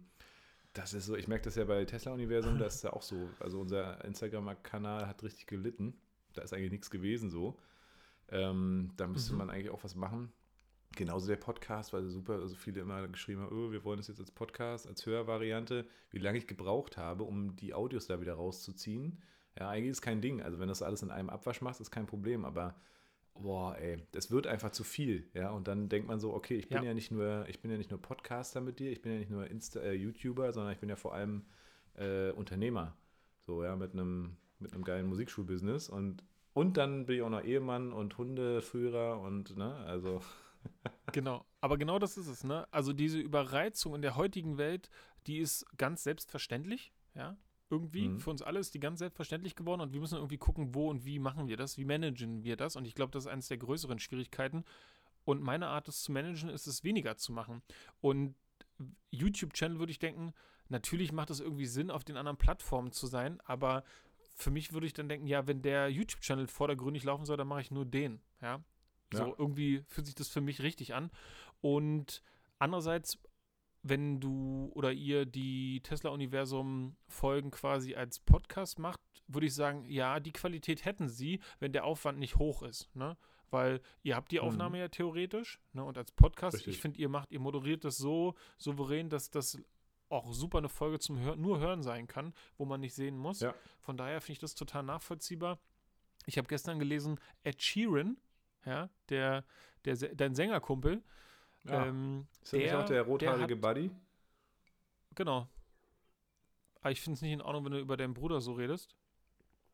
[0.73, 3.29] das ist so, ich merke das ja bei Tesla-Universum, das ist ja auch so.
[3.39, 5.93] Also unser Instagram-Kanal hat richtig gelitten.
[6.33, 7.59] Da ist eigentlich nichts gewesen so.
[8.29, 9.39] Ähm, da müsste mhm.
[9.39, 10.31] man eigentlich auch was machen.
[10.95, 14.19] Genauso der Podcast, weil super, also viele immer geschrieben haben, oh, wir wollen das jetzt
[14.19, 19.21] als Podcast, als Hörvariante, wie lange ich gebraucht habe, um die Audios da wieder rauszuziehen.
[19.57, 20.41] Ja, eigentlich ist kein Ding.
[20.41, 22.75] Also wenn du das alles in einem Abwasch machst, ist kein Problem, aber
[23.41, 25.51] boah, ey, das wird einfach zu viel, ja.
[25.51, 27.77] Und dann denkt man so, okay, ich bin ja, ja nicht nur, ich bin ja
[27.77, 30.79] nicht nur Podcaster mit dir, ich bin ja nicht nur Insta, äh, YouTuber, sondern ich
[30.79, 31.45] bin ja vor allem
[31.95, 32.95] äh, Unternehmer.
[33.45, 36.23] So, ja, mit einem, mit einem geilen Musikschulbusiness und,
[36.53, 40.21] und dann bin ich auch noch Ehemann und Hundeführer und, ne, also.
[41.13, 42.67] genau, aber genau das ist es, ne?
[42.71, 44.89] Also diese Überreizung in der heutigen Welt,
[45.25, 47.37] die ist ganz selbstverständlich, ja
[47.69, 48.09] irgendwie.
[48.09, 48.19] Mhm.
[48.19, 51.05] Für uns alle ist die ganz selbstverständlich geworden und wir müssen irgendwie gucken, wo und
[51.05, 52.75] wie machen wir das, wie managen wir das.
[52.75, 54.65] Und ich glaube, das ist eines der größeren Schwierigkeiten.
[55.25, 57.61] Und meine Art, es zu managen, ist es weniger zu machen.
[58.01, 58.35] Und
[59.11, 60.33] YouTube-Channel würde ich denken,
[60.69, 63.83] natürlich macht es irgendwie Sinn, auf den anderen Plattformen zu sein, aber
[64.35, 67.61] für mich würde ich dann denken, ja, wenn der YouTube-Channel vordergründig laufen soll, dann mache
[67.61, 68.21] ich nur den.
[68.41, 68.63] Ja.
[69.11, 69.33] So ja.
[69.37, 71.11] irgendwie fühlt sich das für mich richtig an.
[71.61, 72.21] Und
[72.57, 73.17] andererseits
[73.89, 80.31] wenn du oder ihr die Tesla-Universum-Folgen quasi als Podcast macht, würde ich sagen, ja, die
[80.31, 82.93] Qualität hätten sie, wenn der Aufwand nicht hoch ist.
[82.95, 83.17] Ne?
[83.49, 84.45] Weil ihr habt die mhm.
[84.45, 84.81] Aufnahme mhm.
[84.81, 85.83] ja theoretisch ne?
[85.83, 86.75] und als Podcast, Richtig.
[86.75, 89.57] ich finde, ihr macht, ihr moderiert das so souverän, dass das
[90.09, 93.41] auch super eine Folge zum Hör nur Hören sein kann, wo man nicht sehen muss.
[93.41, 93.53] Ja.
[93.79, 95.59] Von daher finde ich das total nachvollziehbar.
[96.25, 98.17] Ich habe gestern gelesen, Ed Sheeran,
[98.65, 99.45] ja, der,
[99.85, 101.03] der, dein Sängerkumpel,
[101.69, 101.85] ja.
[101.85, 103.91] Ähm, ist der, nicht auch der rothaarige hat, Buddy?
[105.15, 105.47] Genau.
[106.81, 108.95] Aber ich finde es nicht in Ordnung, wenn du über deinen Bruder so redest.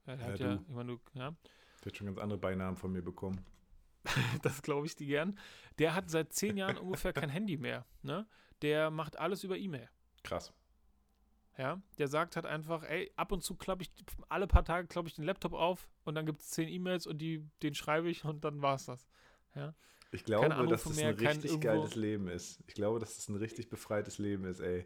[0.07, 1.35] Ja, der ja, hat ja, ich meine, du, ja.
[1.83, 3.45] Der hat schon ganz andere Beinamen von mir bekommen.
[4.41, 5.37] das glaube ich dir gern.
[5.79, 7.85] Der hat seit zehn Jahren ungefähr kein Handy mehr.
[8.01, 8.27] Ne?
[8.61, 9.89] Der macht alles über E-Mail.
[10.23, 10.53] Krass.
[11.57, 13.91] Ja, der sagt halt einfach, ey, ab und zu klappe ich,
[14.27, 17.19] alle paar Tage klappe ich den Laptop auf und dann gibt es zehn E-Mails und
[17.19, 19.07] die, den schreibe ich und dann war es das.
[19.55, 19.73] Ja.
[20.15, 22.63] Ich glaube, dass das mehr, ein richtig geiles Leben ist.
[22.67, 24.85] Ich glaube, dass das ein richtig befreites Leben ist, ey.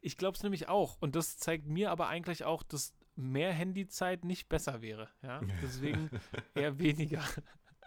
[0.00, 0.96] Ich glaube es nämlich auch.
[1.00, 5.08] Und das zeigt mir aber eigentlich auch, dass mehr Handyzeit nicht besser wäre.
[5.22, 5.40] Ja?
[5.62, 6.10] Deswegen
[6.54, 7.22] eher weniger.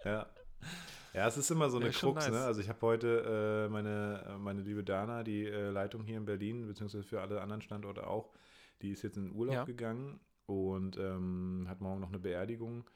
[0.04, 0.28] Ja.
[1.13, 2.32] Ja, es ist immer so eine ja, Krux, ne?
[2.32, 2.41] nice.
[2.41, 2.45] ne?
[2.45, 6.67] Also ich habe heute äh, meine, meine liebe Dana, die äh, Leitung hier in Berlin,
[6.67, 8.32] beziehungsweise für alle anderen Standorte auch,
[8.82, 9.63] die ist jetzt in den Urlaub ja.
[9.63, 12.89] gegangen und ähm, hat morgen noch eine Beerdigung.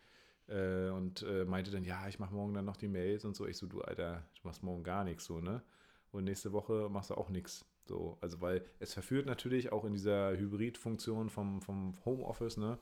[0.48, 3.48] Äh, und äh, meinte dann, ja, ich mache morgen dann noch die Mails und so.
[3.48, 5.64] Ich so, du Alter, du machst morgen gar nichts so, ne?
[6.12, 7.66] Und nächste Woche machst du auch nichts.
[7.86, 12.78] So, also weil es verführt natürlich auch in dieser Hybridfunktion vom, vom Homeoffice, ne?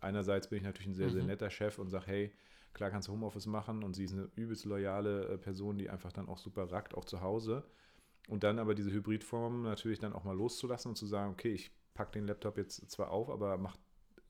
[0.00, 1.12] Einerseits bin ich natürlich ein sehr, mhm.
[1.12, 2.32] sehr netter Chef und sage, hey,
[2.72, 6.12] klar kannst du Homeoffice machen und sie ist eine übelst loyale äh, Person, die einfach
[6.12, 7.64] dann auch super rackt, auch zu Hause.
[8.28, 11.72] Und dann aber diese Hybridform natürlich dann auch mal loszulassen und zu sagen, okay, ich
[11.94, 13.80] packe den Laptop jetzt zwar auf, aber macht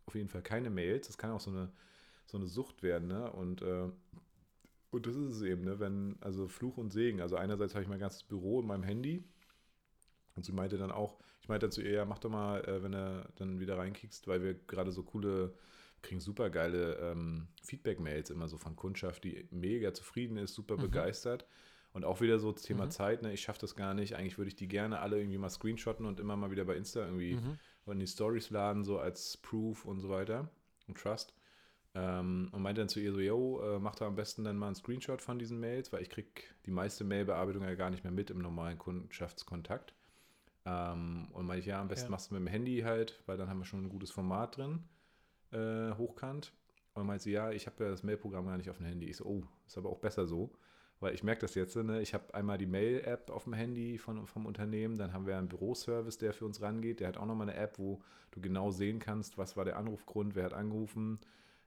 [0.07, 1.07] auf jeden Fall keine Mails.
[1.07, 1.73] Das kann auch so eine
[2.33, 3.31] so eine Sucht werden, ne?
[3.31, 3.91] Und, äh,
[4.91, 5.79] und das ist es eben, ne?
[5.79, 7.21] Wenn, also Fluch und Segen.
[7.21, 9.23] Also einerseits habe ich mein ganzes Büro in meinem Handy.
[10.35, 12.83] Und sie meinte dann auch, ich meinte dann zu ihr, ja, mach doch mal, äh,
[12.83, 15.55] wenn du dann wieder reinkickst, weil wir gerade so coole,
[16.01, 20.83] kriegen super geile ähm, Feedback-Mails immer so von Kundschaft, die mega zufrieden ist, super mhm.
[20.83, 21.47] begeistert.
[21.93, 22.91] Und auch wieder so das Thema mhm.
[22.93, 23.35] Zeit, ne?
[23.35, 24.17] ich schaffe das gar nicht.
[24.17, 27.05] Eigentlich würde ich die gerne alle irgendwie mal screenshotten und immer mal wieder bei Insta
[27.05, 27.59] irgendwie mhm.
[27.93, 30.49] in die Stories laden, so als Proof und so weiter
[30.89, 31.35] und Trust.
[31.95, 34.67] Ähm, und meinte dann zu ihr so, yo, äh, mach da am besten dann mal
[34.67, 36.29] einen Screenshot von diesen Mails, weil ich kriege
[36.65, 39.95] die meiste Mailbearbeitung ja gar nicht mehr mit im normalen Kundschaftskontakt.
[40.65, 42.11] Ähm, und meinte ich, ja, am besten ja.
[42.13, 44.85] machst du mit dem Handy halt, weil dann haben wir schon ein gutes Format drin,
[45.51, 46.53] äh, hochkant.
[46.95, 49.07] Und meinte sie, ja, ich habe ja das Mailprogramm gar nicht auf dem Handy.
[49.07, 50.53] Ich so, oh, ist aber auch besser so.
[51.01, 52.01] Weil ich merke das jetzt, ne?
[52.01, 55.49] ich habe einmal die Mail-App auf dem Handy von, vom Unternehmen, dann haben wir einen
[55.49, 57.01] Büroservice, der für uns rangeht.
[57.01, 58.01] Der hat auch nochmal eine App, wo
[58.31, 61.19] du genau sehen kannst, was war der Anrufgrund, wer hat angerufen,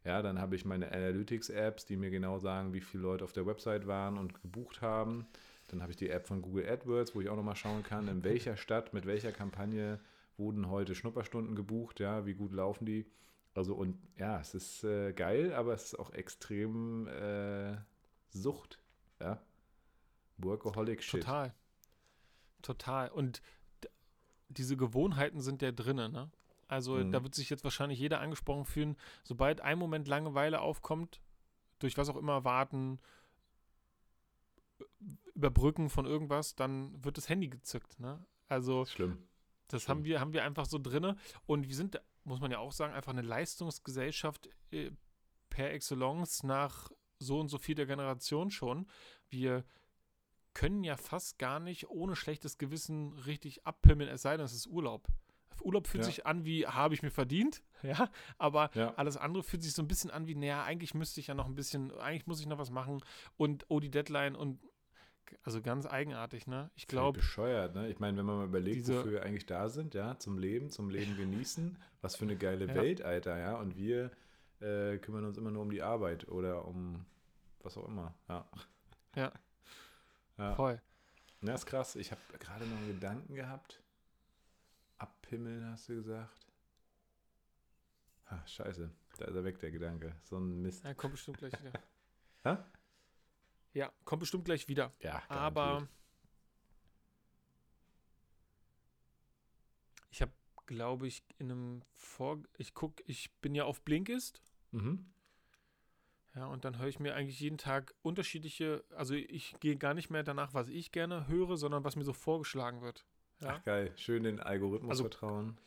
[0.06, 3.46] ja, dann habe ich meine Analytics-Apps, die mir genau sagen, wie viele Leute auf der
[3.46, 5.26] Website waren und gebucht haben.
[5.68, 8.24] Dann habe ich die App von Google AdWords, wo ich auch nochmal schauen kann, in
[8.24, 10.00] welcher Stadt, mit welcher Kampagne
[10.38, 13.06] wurden heute Schnupperstunden gebucht, ja, wie gut laufen die.
[13.56, 17.76] Also und ja, es ist äh, geil, aber es ist auch extrem äh,
[18.30, 18.80] Sucht,
[19.20, 19.41] ja.
[20.38, 21.22] Workaholic Shit.
[21.22, 21.54] Total.
[22.62, 23.10] Total.
[23.10, 23.41] Und
[24.50, 26.30] diese Gewohnheiten sind ja drinnen, ne?
[26.67, 27.12] Also mhm.
[27.12, 31.21] da wird sich jetzt wahrscheinlich jeder angesprochen fühlen, sobald ein Moment Langeweile aufkommt,
[31.80, 32.99] durch was auch immer warten,
[35.36, 38.25] überbrücken von irgendwas, dann wird das Handy gezückt, ne?
[38.47, 39.28] Also schlimm.
[39.67, 39.97] Das schlimm.
[39.97, 42.93] haben wir haben wir einfach so drinne und wir sind muss man ja auch sagen
[42.93, 44.91] einfach eine Leistungsgesellschaft äh,
[45.49, 48.88] per excellence nach so und so vieler Generation schon.
[49.30, 49.63] Wir
[50.54, 54.67] können ja fast gar nicht ohne schlechtes Gewissen richtig abpimmeln, es sei denn, es ist
[54.67, 55.08] Urlaub.
[55.62, 56.10] Urlaub fühlt ja.
[56.10, 58.94] sich an wie, habe ich mir verdient, ja, aber ja.
[58.96, 61.46] alles andere fühlt sich so ein bisschen an wie, naja, eigentlich müsste ich ja noch
[61.46, 63.04] ein bisschen, eigentlich muss ich noch was machen
[63.38, 64.60] und oh, die Deadline und
[65.44, 66.70] also ganz eigenartig, ne?
[66.76, 67.18] Ich glaube.
[67.18, 67.89] Bescheuert, ne?
[67.89, 70.70] Ich meine, wenn man mal überlegt, diese, wofür wir eigentlich da sind, ja, zum Leben,
[70.70, 72.76] zum Leben genießen, was für eine geile ja.
[72.76, 74.12] Welt, Alter, ja, und wir
[74.60, 77.06] äh, kümmern uns immer nur um die Arbeit oder um
[77.63, 78.48] was auch immer, ja.
[79.15, 79.32] Ja.
[80.38, 80.56] ja.
[80.56, 80.82] Voll.
[81.41, 81.96] Ja, ist krass.
[81.96, 83.82] Ich habe gerade noch einen Gedanken gehabt.
[84.97, 86.47] Abpimmeln, hast du gesagt?
[88.27, 88.91] Ha, scheiße.
[89.17, 90.15] Da ist er weg, der Gedanke.
[90.23, 90.84] So ein Mist.
[90.84, 91.71] Er kommt bestimmt gleich wieder.
[92.43, 92.58] Hä?
[93.73, 94.93] Ja, kommt bestimmt gleich wieder.
[94.99, 95.31] Ja, garantiert.
[95.31, 95.88] aber
[100.10, 100.31] ich habe,
[100.65, 104.41] glaube ich, in einem Vor ich guck, ich bin ja auf Blinkist.
[104.71, 105.12] Mhm.
[106.36, 110.10] Ja, und dann höre ich mir eigentlich jeden Tag unterschiedliche, also ich gehe gar nicht
[110.10, 113.05] mehr danach, was ich gerne höre, sondern was mir so vorgeschlagen wird.
[113.41, 113.56] Ja?
[113.56, 115.58] Ach geil, schön den Algorithmus also, vertrauen.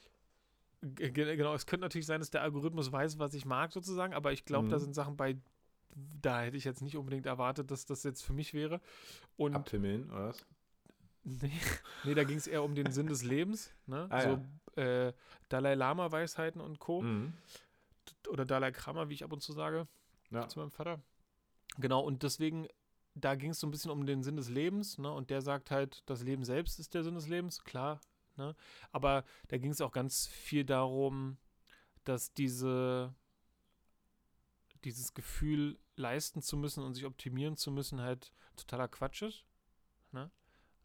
[0.80, 4.44] Genau, es könnte natürlich sein, dass der Algorithmus weiß, was ich mag sozusagen, aber ich
[4.44, 4.70] glaube, mhm.
[4.70, 5.36] da sind Sachen bei,
[6.20, 8.80] da hätte ich jetzt nicht unbedingt erwartet, dass das jetzt für mich wäre.
[9.36, 10.46] Und Abtimmeln, oder was?
[11.24, 11.52] Nee,
[12.04, 13.70] nee da ging es eher um den Sinn des Lebens.
[13.86, 14.06] Ne?
[14.08, 14.40] Ah, so
[14.76, 15.08] ja.
[15.08, 15.12] äh,
[15.50, 17.02] Dalai Lama-Weisheiten und Co.
[17.02, 17.34] Mhm.
[18.28, 19.88] Oder Dalai Kramer, wie ich ab und zu sage,
[20.30, 20.48] ja.
[20.48, 21.02] zu meinem Vater.
[21.76, 22.66] Genau, und deswegen
[23.20, 25.12] da ging es so ein bisschen um den Sinn des Lebens, ne?
[25.12, 28.00] Und der sagt halt, das Leben selbst ist der Sinn des Lebens, klar,
[28.36, 28.54] ne?
[28.92, 31.36] Aber da ging es auch ganz viel darum,
[32.04, 33.14] dass diese,
[34.84, 39.44] dieses Gefühl leisten zu müssen und sich optimieren zu müssen halt totaler Quatsch ist.
[40.12, 40.30] Ne?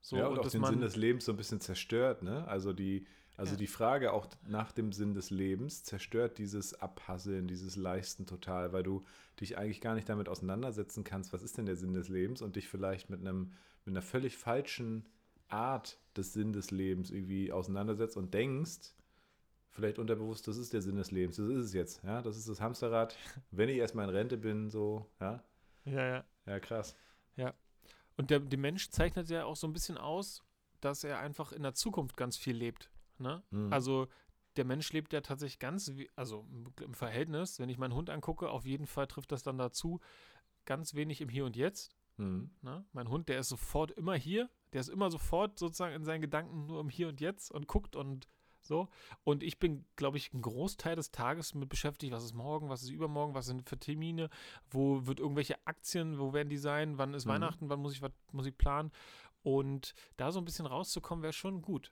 [0.01, 2.45] So, ja, und, und auch den Sinn des Lebens so ein bisschen zerstört, ne?
[2.47, 3.57] Also die, also ja.
[3.57, 8.83] die Frage auch nach dem Sinn des Lebens zerstört dieses Abhasseln, dieses Leisten total, weil
[8.83, 9.03] du
[9.39, 12.55] dich eigentlich gar nicht damit auseinandersetzen kannst, was ist denn der Sinn des Lebens und
[12.55, 13.51] dich vielleicht mit einem
[13.85, 15.05] mit einer völlig falschen
[15.49, 18.93] Art des Sinn des Lebens irgendwie auseinandersetzt und denkst,
[19.71, 22.47] vielleicht unterbewusst, das ist der Sinn des Lebens, das ist es jetzt, ja, das ist
[22.47, 23.15] das Hamsterrad,
[23.51, 25.43] wenn ich erstmal in Rente bin, so, ja.
[25.85, 26.23] Ja, ja.
[26.45, 26.95] Ja, krass.
[27.35, 27.53] Ja.
[28.15, 30.43] Und der, der Mensch zeichnet ja auch so ein bisschen aus,
[30.81, 32.89] dass er einfach in der Zukunft ganz viel lebt.
[33.17, 33.43] Ne?
[33.51, 33.71] Mhm.
[33.71, 34.07] Also
[34.55, 36.45] der Mensch lebt ja tatsächlich ganz, also
[36.81, 39.99] im Verhältnis, wenn ich meinen Hund angucke, auf jeden Fall trifft das dann dazu,
[40.65, 41.95] ganz wenig im Hier und Jetzt.
[42.17, 42.51] Mhm.
[42.61, 42.85] Ne?
[42.93, 46.67] Mein Hund, der ist sofort immer hier, der ist immer sofort sozusagen in seinen Gedanken
[46.67, 48.27] nur im Hier und Jetzt und guckt und
[48.61, 48.87] so.
[49.23, 52.83] Und ich bin, glaube ich, einen Großteil des Tages mit beschäftigt, was ist morgen, was
[52.83, 54.29] ist übermorgen, was sind für Termine,
[54.69, 57.31] wo wird irgendwelche Aktien, wo werden die sein, wann ist mhm.
[57.31, 58.91] Weihnachten, wann muss ich was muss ich planen.
[59.41, 61.91] Und da so ein bisschen rauszukommen, wäre schon gut.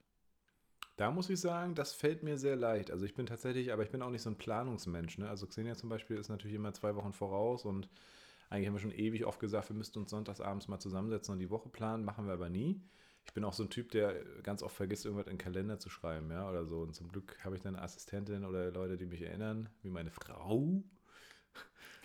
[0.97, 2.91] Da muss ich sagen, das fällt mir sehr leicht.
[2.91, 5.17] Also ich bin tatsächlich, aber ich bin auch nicht so ein Planungsmensch.
[5.17, 5.29] Ne?
[5.29, 7.89] Also Xenia zum Beispiel ist natürlich immer zwei Wochen voraus und
[8.49, 11.49] eigentlich haben wir schon ewig oft gesagt, wir müssten uns sonntagsabends mal zusammensetzen und die
[11.49, 12.81] Woche planen, machen wir aber nie.
[13.25, 15.89] Ich bin auch so ein Typ, der ganz oft vergisst, irgendwas in den Kalender zu
[15.89, 16.81] schreiben, ja, oder so.
[16.81, 20.11] Und zum Glück habe ich dann eine Assistentin oder Leute, die mich erinnern, wie meine
[20.11, 20.83] Frau.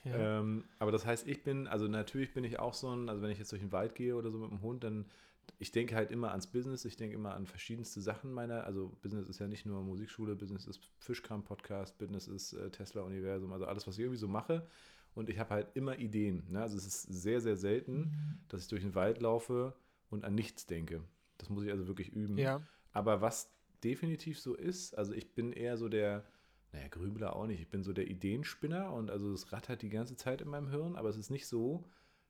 [0.05, 0.39] Ja.
[0.39, 3.31] ähm, aber das heißt, ich bin, also natürlich bin ich auch so ein, also wenn
[3.31, 5.07] ich jetzt durch den Wald gehe oder so mit dem Hund, dann
[5.59, 9.29] ich denke halt immer ans Business, ich denke immer an verschiedenste Sachen meiner, also Business
[9.29, 13.95] ist ja nicht nur Musikschule, Business ist Fischkram-Podcast, Business ist äh, Tesla-Universum, also alles, was
[13.95, 14.67] ich irgendwie so mache.
[15.15, 16.45] Und ich habe halt immer Ideen.
[16.51, 16.61] Ne?
[16.61, 18.39] Also es ist sehr, sehr selten, mhm.
[18.49, 19.75] dass ich durch den Wald laufe
[20.11, 21.03] und an nichts denke.
[21.39, 22.37] Das muss ich also wirklich üben.
[22.37, 22.61] Ja.
[22.93, 23.51] Aber was
[23.83, 26.27] definitiv so ist, also ich bin eher so der,
[26.73, 30.17] naja, Grübler auch nicht, ich bin so der Ideenspinner und also es rattert die ganze
[30.17, 31.85] Zeit in meinem Hirn, aber es ist nicht so,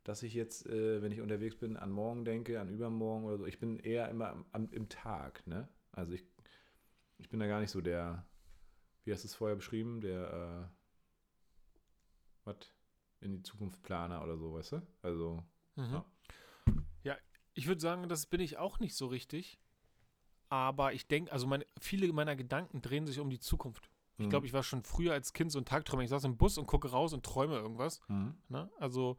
[0.07, 3.47] dass ich jetzt, äh, wenn ich unterwegs bin, an morgen denke, an übermorgen oder so.
[3.47, 5.69] Ich bin eher immer am, am, im Tag, ne?
[5.90, 6.25] Also ich,
[7.19, 8.25] ich bin da gar nicht so der,
[9.05, 10.77] wie hast du es vorher beschrieben, der, äh,
[12.45, 12.57] was,
[13.21, 14.83] in die Zukunft Planer oder so, weißt du?
[15.03, 15.42] Also,
[15.75, 15.92] mhm.
[15.92, 16.05] ja.
[17.03, 17.16] ja,
[17.55, 19.59] ich würde sagen, das bin ich auch nicht so richtig.
[20.49, 23.90] Aber ich denke, also meine, viele meiner Gedanken drehen sich um die Zukunft.
[24.19, 24.31] Ich mhm.
[24.31, 26.05] glaube, ich war schon früher als Kind so ein Tagträumer.
[26.05, 28.01] Ich saß im Bus und gucke raus und träume irgendwas.
[28.07, 28.37] Mhm.
[28.49, 28.71] Ne?
[28.79, 29.16] Also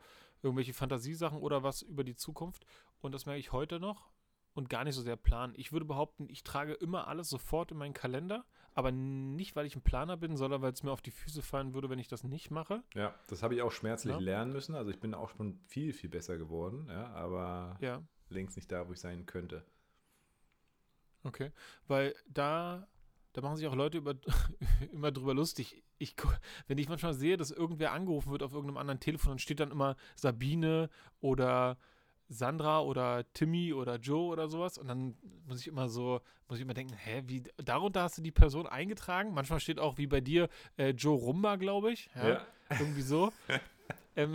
[0.47, 2.65] irgendwelche Fantasiesachen oder was über die Zukunft.
[2.99, 4.10] und das merke ich heute noch,
[4.57, 5.53] und gar nicht so sehr planen.
[5.55, 9.75] Ich würde behaupten, ich trage immer alles sofort in meinen Kalender, aber nicht, weil ich
[9.75, 12.23] ein Planer bin, sondern weil es mir auf die Füße fallen würde, wenn ich das
[12.23, 12.81] nicht mache.
[12.95, 14.19] Ja, das habe ich auch schmerzlich ja.
[14.19, 14.73] lernen müssen.
[14.73, 18.01] Also ich bin auch schon viel, viel besser geworden, ja, aber ja.
[18.29, 19.63] längst nicht da, wo ich sein könnte.
[21.23, 21.51] Okay,
[21.88, 22.88] weil da,
[23.38, 24.15] da machen sich auch Leute über,
[24.91, 25.84] immer drüber lustig.
[26.00, 26.15] Ich,
[26.65, 29.69] wenn ich manchmal sehe, dass irgendwer angerufen wird auf irgendeinem anderen Telefon, dann steht dann
[29.69, 31.78] immer Sabine oder
[32.30, 34.80] Sandra oder Timmy oder Joe oder sowas.
[34.80, 38.23] Und dann muss ich immer so, muss ich immer denken, hä, wie, darunter hast du
[38.23, 39.36] die Person eingetragen?
[39.36, 42.10] Manchmal steht auch wie bei dir äh, Joe Rumba, glaube ich.
[42.15, 42.41] Ja, ja.
[42.71, 43.32] Irgendwie so.
[44.15, 44.34] ähm,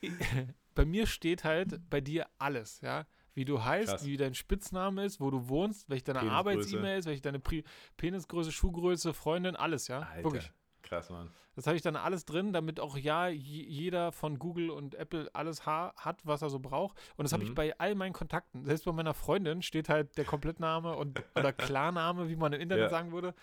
[0.74, 3.04] bei mir steht halt bei dir alles, ja.
[3.34, 4.04] Wie du heißt, Krass.
[4.06, 7.64] wie dein Spitzname ist, wo du wohnst, welche deine Arbeits-E-Mail ist, welche deine Pri
[7.96, 10.00] Penisgröße, Schuhgröße, Freundin, alles, ja.
[10.00, 10.24] Alter.
[10.24, 10.52] Wirklich.
[10.82, 11.30] Krass, Mann.
[11.56, 15.66] Das habe ich dann alles drin, damit auch ja jeder von Google und Apple alles
[15.66, 16.96] hat, was er so braucht.
[17.16, 17.50] Und das habe mhm.
[17.50, 18.64] ich bei all meinen Kontakten.
[18.64, 22.84] Selbst bei meiner Freundin steht halt der Komplettname und oder Klarname, wie man im Internet
[22.84, 22.88] ja.
[22.90, 23.34] sagen würde.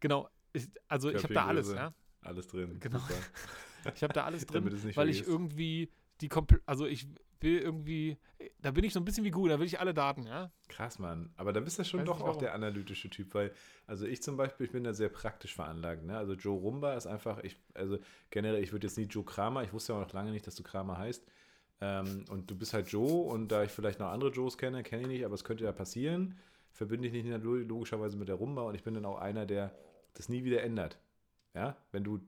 [0.00, 0.28] Genau.
[0.52, 1.92] Ich, also ich habe da alles, ja.
[2.22, 2.78] Alles drin.
[2.78, 3.00] Genau.
[3.94, 5.22] ich habe da alles drin, weil vergisst.
[5.22, 7.06] ich irgendwie die komplett, also ich
[7.40, 8.18] will irgendwie,
[8.60, 10.50] da bin ich so ein bisschen wie Google, da will ich alle Daten, ja.
[10.68, 11.32] Krass, Mann.
[11.36, 13.52] Aber da bist du schon Weiß doch auch der analytische Typ, weil,
[13.86, 16.16] also ich zum Beispiel, ich bin da sehr praktisch veranlagt, ne?
[16.16, 17.98] Also Joe Rumba ist einfach, ich, also
[18.30, 20.54] generell, ich würde jetzt nie Joe Kramer, ich wusste ja auch noch lange nicht, dass
[20.54, 21.26] du Kramer heißt.
[21.80, 25.02] Ähm, und du bist halt Joe und da ich vielleicht noch andere Joes kenne, kenne
[25.02, 26.36] ich nicht, aber es könnte ja passieren,
[26.72, 29.74] verbinde ich nicht logischerweise mit der Rumba und ich bin dann auch einer, der
[30.14, 30.98] das nie wieder ändert.
[31.54, 32.20] Ja, wenn du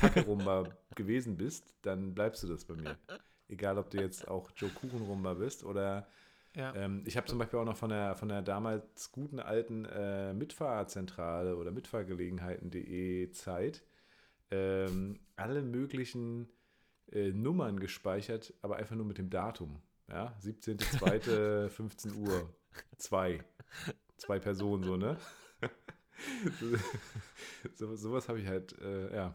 [0.00, 2.96] Kacke Rumba gewesen bist, dann bleibst du das bei mir.
[3.48, 6.08] Egal, ob du jetzt auch Joe Kuchenrumba bist oder
[6.54, 6.74] ja.
[6.74, 10.34] ähm, ich habe zum Beispiel auch noch von der, von der damals guten alten äh,
[10.34, 13.84] Mitfahrzentrale oder Mitfahrgelegenheiten.de Zeit
[14.50, 16.48] ähm, alle möglichen
[17.12, 19.80] äh, Nummern gespeichert, aber einfach nur mit dem Datum.
[20.08, 21.68] Ja, 17.02.
[21.68, 22.54] 15 Uhr.
[22.96, 23.44] Zwei.
[24.16, 25.16] Zwei Personen, so, ne?
[27.74, 29.34] so, sowas habe ich halt, äh, ja,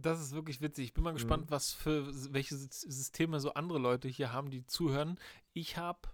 [0.00, 0.86] das ist wirklich witzig.
[0.86, 1.50] Ich bin mal gespannt, mhm.
[1.50, 5.18] was für welche Systeme so andere Leute hier haben, die zuhören.
[5.52, 6.08] Ich habe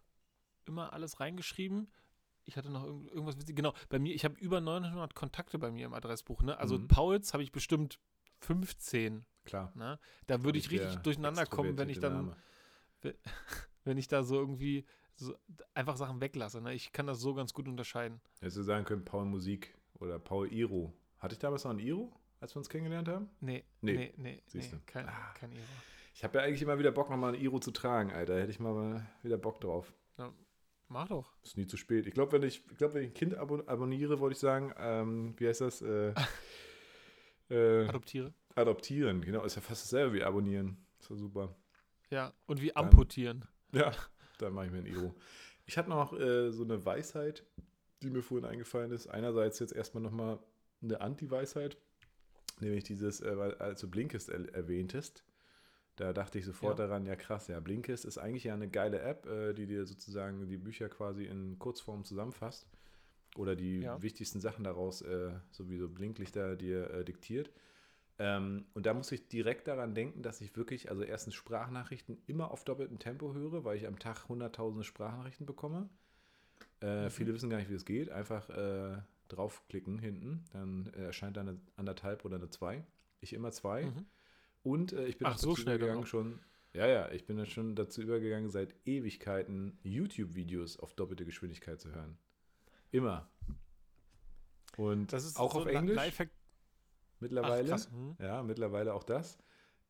[0.64, 1.90] immer alles reingeschrieben.
[2.44, 3.56] Ich hatte noch irgendwas witzig.
[3.56, 6.42] Genau, bei mir, ich habe über 900 Kontakte bei mir im Adressbuch.
[6.42, 6.58] Ne?
[6.58, 6.88] Also mhm.
[6.88, 7.98] Pauls habe ich bestimmt
[8.40, 9.24] 15.
[9.44, 9.72] Klar.
[9.74, 9.98] Ne?
[10.26, 12.34] Da würde ich richtig durcheinander kommen, wenn ich dann,
[13.84, 14.84] wenn ich da so irgendwie
[15.16, 15.34] so
[15.74, 16.60] einfach Sachen weglasse.
[16.60, 16.74] Ne?
[16.74, 18.20] Ich kann das so ganz gut unterscheiden.
[18.40, 20.92] Hättest du sagen können, Paul Musik oder Paul Iro.
[21.18, 22.12] Hatte ich damals noch ein Iro?
[22.44, 23.30] Als wir uns kennengelernt haben?
[23.40, 23.64] Nee.
[23.80, 25.34] Nee, nee, nee, nee kein, ah.
[25.38, 25.62] kein Iro.
[26.14, 28.38] Ich habe ja eigentlich immer wieder Bock, nochmal ein Iro zu tragen, Alter.
[28.38, 29.94] Hätte ich mal wieder Bock drauf.
[30.18, 30.30] Ja,
[30.88, 31.34] mach doch.
[31.42, 32.06] Ist nie zu spät.
[32.06, 34.74] Ich glaube, wenn ich, ich, glaub, wenn ich ein Kind abon abonniere, wollte ich sagen,
[34.76, 35.80] ähm, wie heißt das?
[35.80, 36.12] Äh,
[37.48, 38.34] äh, Adoptiere.
[38.54, 39.42] Adoptieren, genau.
[39.42, 40.86] Ist ja fast dasselbe wie abonnieren.
[41.00, 41.56] Ist ja super.
[42.10, 43.46] Ja, und wie dann, amputieren.
[43.72, 43.90] Ja,
[44.38, 45.14] dann mache ich mir ein Iro.
[45.64, 47.44] Ich hatte noch äh, so eine Weisheit,
[48.02, 49.08] die mir vorhin eingefallen ist.
[49.08, 50.38] Einerseits jetzt erstmal nochmal
[50.82, 51.78] eine Anti-Weisheit
[52.60, 55.24] nämlich dieses, äh, als du Blinkist er erwähntest,
[55.96, 56.86] da dachte ich sofort ja.
[56.86, 60.46] daran, ja krass, ja, Blinkist ist eigentlich ja eine geile App, äh, die dir sozusagen
[60.48, 62.66] die Bücher quasi in Kurzform zusammenfasst
[63.36, 64.02] oder die ja.
[64.02, 67.50] wichtigsten Sachen daraus, äh, sowieso Blinklichter dir äh, diktiert.
[68.18, 72.50] Ähm, und da muss ich direkt daran denken, dass ich wirklich, also erstens Sprachnachrichten immer
[72.52, 75.88] auf doppeltem Tempo höre, weil ich am Tag hunderttausende Sprachnachrichten bekomme.
[76.80, 77.10] Äh, mhm.
[77.10, 78.10] Viele wissen gar nicht, wie es geht.
[78.10, 82.84] Einfach äh, draufklicken hinten, dann erscheint da eine anderthalb oder eine zwei.
[83.20, 83.86] Ich immer zwei.
[83.86, 84.06] Mhm.
[84.62, 86.40] Und äh, ich bin Ach, so schnell gegangen schon.
[86.72, 91.92] Ja, ja, ich bin dann schon dazu übergegangen, seit Ewigkeiten YouTube-Videos auf doppelte Geschwindigkeit zu
[91.92, 92.18] hören.
[92.90, 93.28] Immer.
[94.76, 96.00] Und das ist auch so auf Englisch.
[97.20, 97.74] Mittlerweile.
[97.74, 98.16] Ach, mhm.
[98.18, 99.38] Ja, mittlerweile auch das.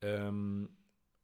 [0.02, 0.68] Ähm,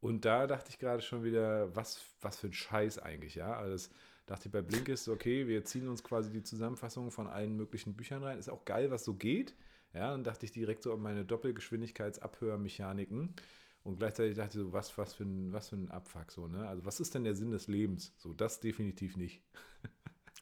[0.00, 3.52] und da dachte ich gerade schon wieder, was, was für ein Scheiß eigentlich, ja.
[3.52, 3.90] Also das,
[4.30, 8.22] dachte ich bei Blinkist, okay, wir ziehen uns quasi die Zusammenfassung von allen möglichen Büchern
[8.22, 8.38] rein.
[8.38, 9.56] Ist auch geil, was so geht.
[9.92, 13.34] Ja, dann dachte ich direkt so an meine Doppelgeschwindigkeitsabhörmechaniken.
[13.82, 16.68] Und gleichzeitig dachte ich so, was, was, für ein, was für ein Abfuck so, ne?
[16.68, 18.14] Also, was ist denn der Sinn des Lebens?
[18.18, 19.42] So, das definitiv nicht.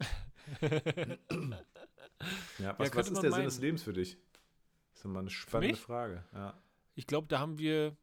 [0.60, 0.68] ja,
[2.58, 3.40] was, ja, was ist der meinen.
[3.40, 4.18] Sinn des Lebens für dich?
[4.90, 6.24] Das ist mal eine spannende Frage.
[6.34, 6.60] Ja.
[6.94, 7.96] Ich glaube, da haben wir,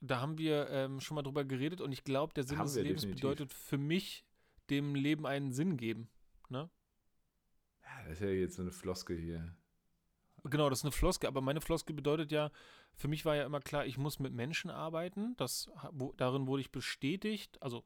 [0.00, 2.76] da haben wir ähm, schon mal drüber geredet und ich glaube, der Sinn haben des
[2.76, 3.22] Lebens definitiv.
[3.22, 4.24] bedeutet für mich
[4.70, 6.08] dem Leben einen Sinn geben.
[6.48, 6.70] Ne?
[7.82, 9.54] Ja, das ist ja jetzt so eine Floskel hier.
[10.44, 12.50] Genau, das ist eine Floskel, aber meine Floskel bedeutet ja,
[12.96, 15.36] für mich war ja immer klar, ich muss mit Menschen arbeiten.
[15.36, 17.84] Das, wo, darin wurde ich bestätigt, also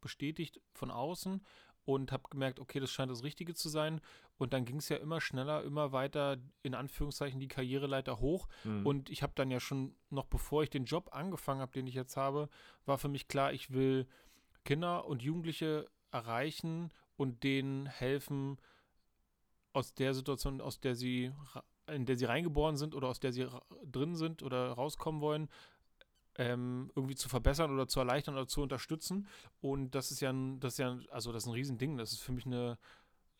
[0.00, 1.42] bestätigt von außen
[1.84, 4.00] und habe gemerkt, okay, das scheint das Richtige zu sein.
[4.36, 8.48] Und dann ging es ja immer schneller, immer weiter, in Anführungszeichen, die Karriereleiter hoch.
[8.64, 8.84] Mhm.
[8.84, 11.94] Und ich habe dann ja schon, noch bevor ich den Job angefangen habe, den ich
[11.94, 12.48] jetzt habe,
[12.84, 14.06] war für mich klar, ich will
[14.64, 18.58] Kinder und Jugendliche erreichen und denen helfen,
[19.72, 21.32] aus der Situation, aus der sie,
[21.86, 23.46] in der sie reingeboren sind oder aus der sie
[23.84, 25.48] drin sind oder rauskommen wollen,
[26.38, 29.26] ähm, irgendwie zu verbessern oder zu erleichtern oder zu unterstützen.
[29.60, 31.98] Und das ist ja ein, das ist ja, also das ist ein Riesending.
[31.98, 32.78] Das ist für mich eine,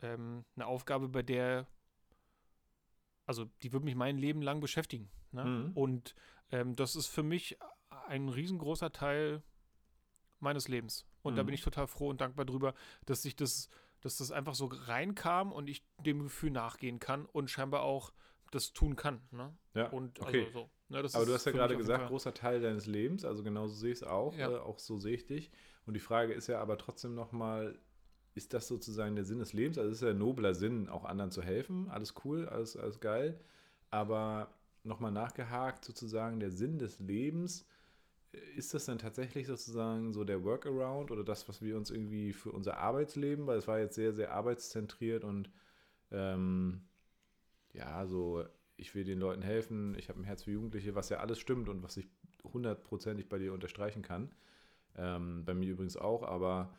[0.03, 1.66] ähm, eine Aufgabe, bei der,
[3.24, 5.11] also die wird mich mein Leben lang beschäftigen.
[5.33, 5.45] Ne?
[5.45, 5.72] Mhm.
[5.72, 6.14] Und
[6.51, 7.59] ähm, das ist für mich
[8.09, 9.43] ein riesengroßer Teil
[10.39, 11.07] meines Lebens.
[11.27, 11.37] Und mhm.
[11.37, 12.74] da bin ich total froh und dankbar drüber,
[13.05, 13.68] dass sich das,
[14.01, 18.12] dass das einfach so reinkam und ich dem Gefühl nachgehen kann und scheinbar auch
[18.51, 19.20] das tun kann.
[19.31, 19.55] Ne?
[19.74, 19.89] Ja.
[19.89, 20.47] Und okay.
[20.47, 23.74] Also so, ne, Aber du hast ja gerade gesagt, großer Teil deines Lebens, also genauso
[23.74, 24.51] sehe ich es auch, ja.
[24.51, 25.51] äh, auch so sehe ich dich.
[25.87, 27.79] Und die Frage ist ja aber trotzdem nochmal,
[28.35, 29.79] ist das sozusagen der Sinn des Lebens?
[29.79, 31.89] Also es ist ja ein nobler Sinn, auch anderen zu helfen.
[31.91, 33.41] Alles cool, alles, alles geil.
[33.91, 37.66] Aber nochmal nachgehakt, sozusagen der Sinn des Lebens
[38.57, 42.53] ist das dann tatsächlich sozusagen so der Workaround oder das, was wir uns irgendwie für
[42.53, 45.51] unser Arbeitsleben, weil es war jetzt sehr, sehr arbeitszentriert und
[46.11, 46.82] ähm,
[47.72, 48.45] ja, so,
[48.76, 51.68] ich will den Leuten helfen, ich habe ein Herz für Jugendliche, was ja alles stimmt
[51.68, 52.09] und was ich
[52.45, 54.30] hundertprozentig bei dir unterstreichen kann.
[54.97, 56.72] Ähm, bei mir übrigens auch, aber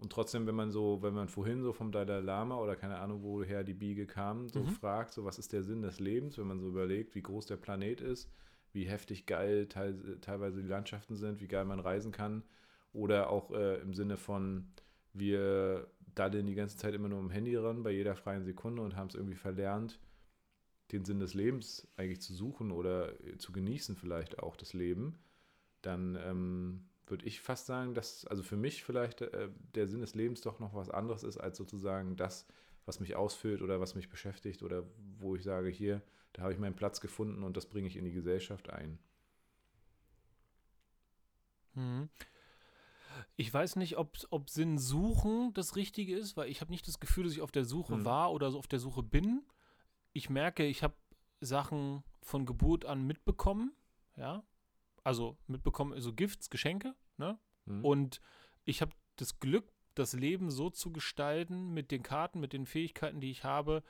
[0.00, 3.22] und trotzdem, wenn man so, wenn man vorhin so vom Dalai Lama oder keine Ahnung,
[3.22, 4.68] woher die Biege kam, so mhm.
[4.68, 7.58] fragt, so was ist der Sinn des Lebens, wenn man so überlegt, wie groß der
[7.58, 8.30] Planet ist,
[8.72, 12.42] wie heftig geil teil, teilweise die Landschaften sind, wie geil man reisen kann.
[12.92, 14.68] Oder auch äh, im Sinne von,
[15.12, 18.96] wir daddeln die ganze Zeit immer nur am Handy ran, bei jeder freien Sekunde und
[18.96, 20.00] haben es irgendwie verlernt,
[20.92, 25.18] den Sinn des Lebens eigentlich zu suchen oder zu genießen, vielleicht auch das Leben.
[25.82, 30.14] Dann ähm, würde ich fast sagen, dass, also für mich vielleicht äh, der Sinn des
[30.14, 32.46] Lebens doch noch was anderes ist, als sozusagen das,
[32.86, 34.84] was mich ausfüllt oder was mich beschäftigt oder
[35.18, 36.02] wo ich sage, hier,
[36.32, 38.98] da habe ich meinen Platz gefunden und das bringe ich in die Gesellschaft ein.
[41.74, 42.08] Hm.
[43.36, 47.00] Ich weiß nicht, ob, ob Sinn suchen das Richtige ist, weil ich habe nicht das
[47.00, 48.04] Gefühl, dass ich auf der Suche hm.
[48.04, 49.42] war oder so auf der Suche bin.
[50.12, 50.94] Ich merke, ich habe
[51.40, 53.72] Sachen von Geburt an mitbekommen,
[54.16, 54.44] ja.
[55.02, 57.38] Also mitbekommen, so Gifts, Geschenke, ne?
[57.66, 57.84] Hm.
[57.84, 58.20] Und
[58.64, 63.20] ich habe das Glück, das Leben so zu gestalten mit den Karten, mit den Fähigkeiten,
[63.20, 63.82] die ich habe,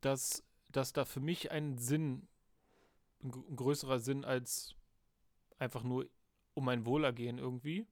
[0.00, 2.28] dass dass da für mich ein Sinn,
[3.22, 4.74] ein größerer Sinn als
[5.58, 6.08] einfach nur
[6.54, 7.86] um mein Wohlergehen irgendwie.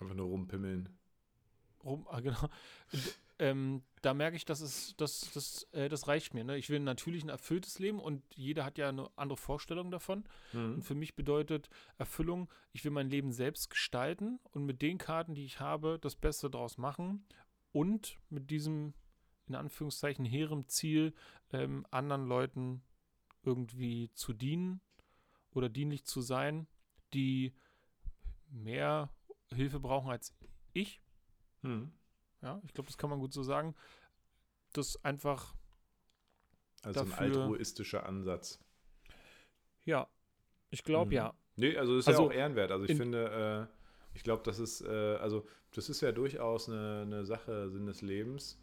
[0.00, 0.88] Einfach nur rumpimmeln.
[1.84, 2.48] Rum, ah, genau.
[3.38, 6.44] ähm, da merke ich, dass es, das, das, äh, das reicht mir.
[6.44, 6.56] Ne?
[6.56, 10.24] Ich will natürlich ein erfülltes Leben und jeder hat ja eine andere Vorstellung davon.
[10.52, 10.74] Mhm.
[10.74, 11.68] Und für mich bedeutet
[11.98, 16.16] Erfüllung, ich will mein Leben selbst gestalten und mit den Karten, die ich habe, das
[16.16, 17.24] Beste daraus machen
[17.72, 18.94] und mit diesem
[19.48, 21.14] in Anführungszeichen hehrem Ziel,
[21.52, 22.82] ähm, anderen Leuten
[23.42, 24.80] irgendwie zu dienen
[25.52, 26.66] oder dienlich zu sein,
[27.14, 27.54] die
[28.50, 29.10] mehr
[29.52, 30.34] Hilfe brauchen als
[30.72, 31.00] ich.
[31.62, 31.92] Hm.
[32.42, 33.74] Ja, ich glaube, das kann man gut so sagen.
[34.72, 35.54] Das einfach.
[36.82, 38.60] Also dafür, ein altruistischer Ansatz.
[39.84, 40.08] Ja,
[40.70, 41.16] ich glaube hm.
[41.16, 41.34] ja.
[41.56, 42.70] Nee, also das ist also, ja auch ehrenwert.
[42.70, 43.74] Also ich finde, äh,
[44.14, 48.00] ich glaube, das ist, äh, also das ist ja durchaus eine, eine Sache Sinn des
[48.02, 48.60] Lebens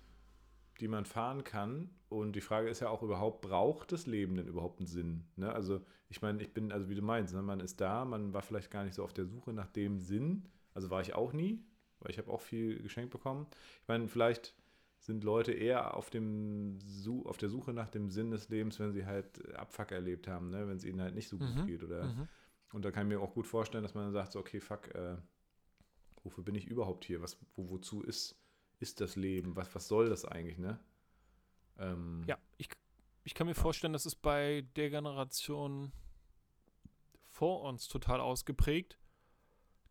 [0.79, 1.89] die man fahren kann.
[2.09, 5.25] Und die Frage ist ja auch überhaupt, braucht das Leben denn überhaupt einen Sinn?
[5.35, 5.51] Ne?
[5.51, 7.41] Also ich meine, ich bin, also wie du meinst, ne?
[7.41, 10.47] man ist da, man war vielleicht gar nicht so auf der Suche nach dem Sinn.
[10.73, 11.63] Also war ich auch nie,
[11.99, 13.47] weil ich habe auch viel geschenkt bekommen.
[13.81, 14.53] Ich meine, vielleicht
[14.99, 16.79] sind Leute eher auf, dem,
[17.25, 20.67] auf der Suche nach dem Sinn des Lebens, wenn sie halt Abfuck erlebt haben, ne?
[20.67, 21.67] wenn es ihnen halt nicht so gut mhm.
[21.67, 21.83] geht.
[21.83, 22.27] Oder, mhm.
[22.73, 24.93] Und da kann ich mir auch gut vorstellen, dass man dann sagt, so, okay, fuck,
[24.95, 25.15] äh,
[26.23, 27.21] wofür bin ich überhaupt hier?
[27.21, 28.35] Was, wo, wozu ist
[28.79, 29.55] ist das Leben?
[29.55, 30.79] Was, was soll das eigentlich, ne?
[31.77, 32.69] Ähm, ja, ich,
[33.23, 33.61] ich kann mir ja.
[33.61, 35.91] vorstellen, das ist bei der Generation
[37.35, 38.97] vor uns total ausgeprägt.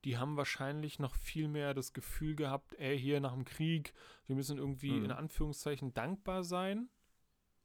[0.05, 3.95] Die haben wahrscheinlich noch viel mehr das Gefühl gehabt, ey, hier nach dem Krieg,
[4.27, 5.07] wir müssen irgendwie mhm.
[5.07, 6.91] in Anführungszeichen dankbar sein,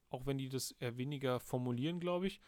[0.09, 2.39] auch wenn die das eher weniger formulieren, glaube ich.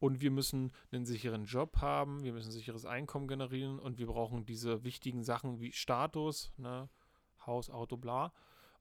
[0.00, 4.06] Und wir müssen einen sicheren Job haben, wir müssen ein sicheres Einkommen generieren und wir
[4.06, 6.88] brauchen diese wichtigen Sachen wie Status, ne?
[7.46, 8.32] Haus, Auto, bla.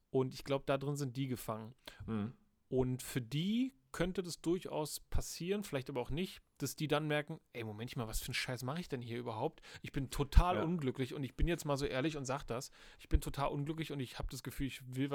[0.10, 1.74] Und ich glaube, da drin sind die gefangen.
[2.06, 2.34] Mhm.
[2.70, 7.40] Und für die könnte das durchaus passieren, vielleicht aber auch nicht, dass die dann merken,
[7.54, 9.62] ey, Moment mal, was für einen Scheiß mache ich denn hier überhaupt?
[9.82, 10.64] Ich bin total ja.
[10.64, 12.72] unglücklich und ich bin jetzt mal so ehrlich und sag das.
[13.00, 15.10] Ich bin total unglücklich und ich habe das Gefühl, ich will,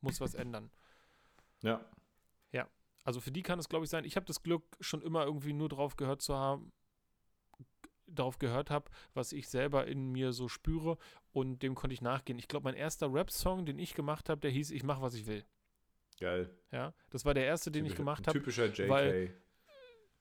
[0.00, 0.70] muss was ändern.
[1.64, 1.80] Ja.
[2.50, 2.68] Ja.
[3.04, 4.04] Also für die kann es, glaube ich, sein.
[4.04, 6.72] Ich habe das Glück, schon immer irgendwie nur drauf gehört zu haben,
[8.14, 10.98] darauf gehört habe, was ich selber in mir so spüre
[11.32, 12.38] und dem konnte ich nachgehen.
[12.38, 15.26] Ich glaube, mein erster Rap-Song, den ich gemacht habe, der hieß Ich mache, was ich
[15.26, 15.44] will.
[16.20, 16.50] Geil.
[16.70, 18.38] Ja, das war der erste, den typischer, ich gemacht habe.
[18.38, 18.88] Typischer JK.
[18.88, 19.34] Weil,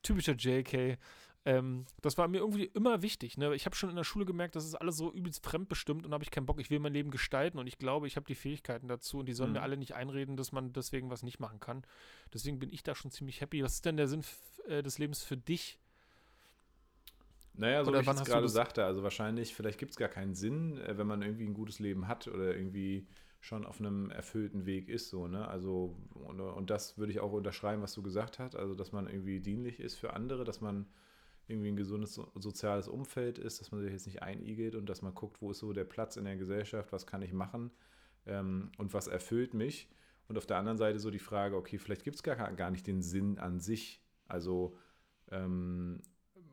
[0.02, 0.98] typischer JK.
[1.44, 3.38] Ähm, das war mir irgendwie immer wichtig.
[3.38, 3.56] Ne?
[3.56, 6.24] Ich habe schon in der Schule gemerkt, das ist alles so übelst fremdbestimmt und habe
[6.24, 6.60] ich keinen Bock.
[6.60, 9.34] Ich will mein Leben gestalten und ich glaube, ich habe die Fähigkeiten dazu und die
[9.34, 9.56] sollen mhm.
[9.56, 11.84] mir alle nicht einreden, dass man deswegen was nicht machen kann.
[12.32, 13.64] Deswegen bin ich da schon ziemlich happy.
[13.64, 14.24] Was ist denn der Sinn
[14.68, 15.80] äh, des Lebens für dich?
[17.54, 20.36] Naja, so oder wie ich es gerade sagte, also wahrscheinlich, vielleicht gibt es gar keinen
[20.36, 23.08] Sinn, äh, wenn man irgendwie ein gutes Leben hat oder irgendwie
[23.40, 25.48] schon auf einem erfüllten Weg ist, so, ne?
[25.48, 29.08] Also, und, und das würde ich auch unterschreiben, was du gesagt hast, also dass man
[29.08, 30.86] irgendwie dienlich ist für andere, dass man
[31.48, 35.14] irgendwie ein gesundes soziales Umfeld ist, dass man sich jetzt nicht einigelt und dass man
[35.14, 37.72] guckt, wo ist so der Platz in der Gesellschaft, was kann ich machen
[38.26, 39.90] ähm, und was erfüllt mich.
[40.28, 42.88] Und auf der anderen Seite so die Frage, okay, vielleicht gibt es gar, gar nicht
[42.88, 44.02] den Sinn an sich.
[44.28, 44.78] Also
[45.30, 46.02] ähm,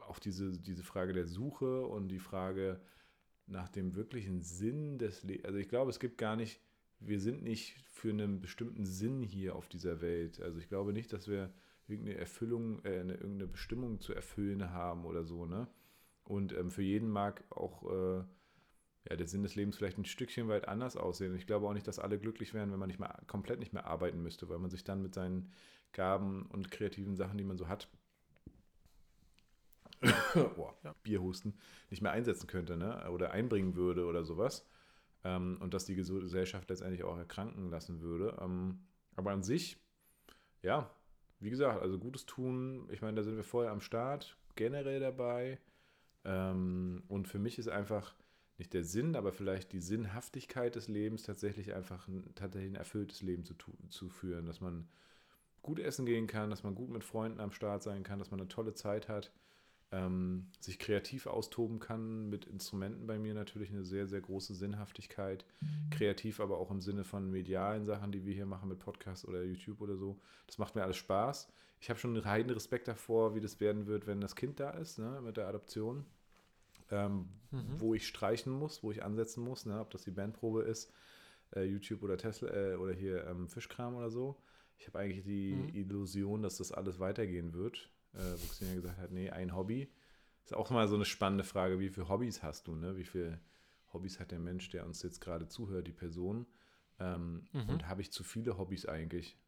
[0.09, 2.81] auch diese, diese Frage der Suche und die Frage
[3.47, 5.47] nach dem wirklichen Sinn des Lebens.
[5.47, 6.61] Also ich glaube, es gibt gar nicht,
[7.01, 10.41] wir sind nicht für einen bestimmten Sinn hier auf dieser Welt.
[10.41, 11.53] Also ich glaube nicht, dass wir
[11.87, 15.69] irgendeine Erfüllung, äh, eine, irgendeine Bestimmung zu erfüllen haben oder so, ne?
[16.25, 18.25] Und ähm, für jeden mag auch äh,
[19.09, 21.35] ja, der Sinn des Lebens vielleicht ein Stückchen weit anders aussehen.
[21.35, 23.87] Ich glaube auch nicht, dass alle glücklich wären, wenn man nicht mehr komplett nicht mehr
[23.87, 25.51] arbeiten müsste, weil man sich dann mit seinen
[25.93, 27.89] Gaben und kreativen Sachen, die man so hat,
[30.57, 30.95] oh, ja.
[31.03, 31.55] Bierhusten,
[31.91, 33.11] nicht mehr einsetzen könnte, ne?
[33.11, 34.67] Oder einbringen würde oder sowas.
[35.25, 38.37] Ähm, und dass die Gesellschaft letztendlich auch erkranken lassen würde.
[38.41, 38.81] Ähm,
[39.17, 39.79] aber an sich,
[40.63, 40.91] ja,
[41.41, 45.59] wie gesagt, also Gutes tun, ich meine, da sind wir vorher am Start, generell dabei.
[46.25, 48.15] Ähm, und für mich ist einfach
[48.59, 53.23] nicht der Sinn, aber vielleicht die Sinnhaftigkeit des Lebens tatsächlich einfach ein, tatsächlich ein erfülltes
[53.23, 53.55] Leben zu,
[53.89, 54.89] zu führen, dass man
[55.63, 58.41] gut essen gehen kann, dass man gut mit Freunden am Start sein kann, dass man
[58.41, 59.33] eine tolle Zeit hat,
[59.91, 65.47] ähm, sich kreativ austoben kann, mit Instrumenten bei mir natürlich eine sehr, sehr große Sinnhaftigkeit.
[65.61, 65.91] Mhm.
[65.91, 69.43] Kreativ aber auch im Sinne von medialen Sachen, die wir hier machen mit Podcasts oder
[69.43, 70.21] YouTube oder so.
[70.47, 71.49] Das macht mir alles Spaß.
[71.81, 74.71] Ich habe schon einen reinen Respekt davor, wie das werden wird, wenn das Kind da
[74.71, 76.05] ist, ne, mit der Adoption.
[76.91, 77.79] Ähm, mhm.
[77.79, 80.91] Wo ich streichen muss, wo ich ansetzen muss, ne, ob das die Bandprobe ist,
[81.55, 84.37] äh, YouTube oder Tesla äh, oder hier ähm, Fischkram oder so.
[84.79, 85.75] Ich habe eigentlich die mhm.
[85.75, 89.93] Illusion, dass das alles weitergehen wird äh, wo Xenia gesagt hat, nee, ein Hobby.
[90.45, 92.97] Ist auch mal so eine spannende Frage, wie viele Hobbys hast du, ne?
[92.97, 93.41] Wie viele
[93.93, 96.47] Hobbys hat der Mensch, der uns jetzt gerade zuhört, die Person?
[96.99, 97.69] Ähm, mhm.
[97.69, 99.39] Und habe ich zu viele Hobbys eigentlich?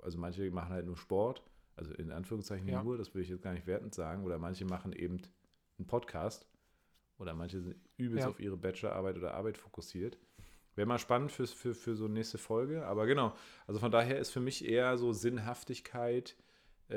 [0.00, 1.42] Also manche machen halt nur Sport,
[1.74, 2.82] also in Anführungszeichen ja.
[2.82, 5.20] nur, das will ich jetzt gar nicht wertend sagen, oder manche machen eben
[5.78, 6.48] einen Podcast
[7.18, 8.30] oder manche sind übelst ja.
[8.30, 10.18] auf ihre Bachelorarbeit oder Arbeit fokussiert.
[10.76, 13.34] Wäre mal spannend für, für, für so eine nächste Folge, aber genau,
[13.66, 16.36] also von daher ist für mich eher so Sinnhaftigkeit,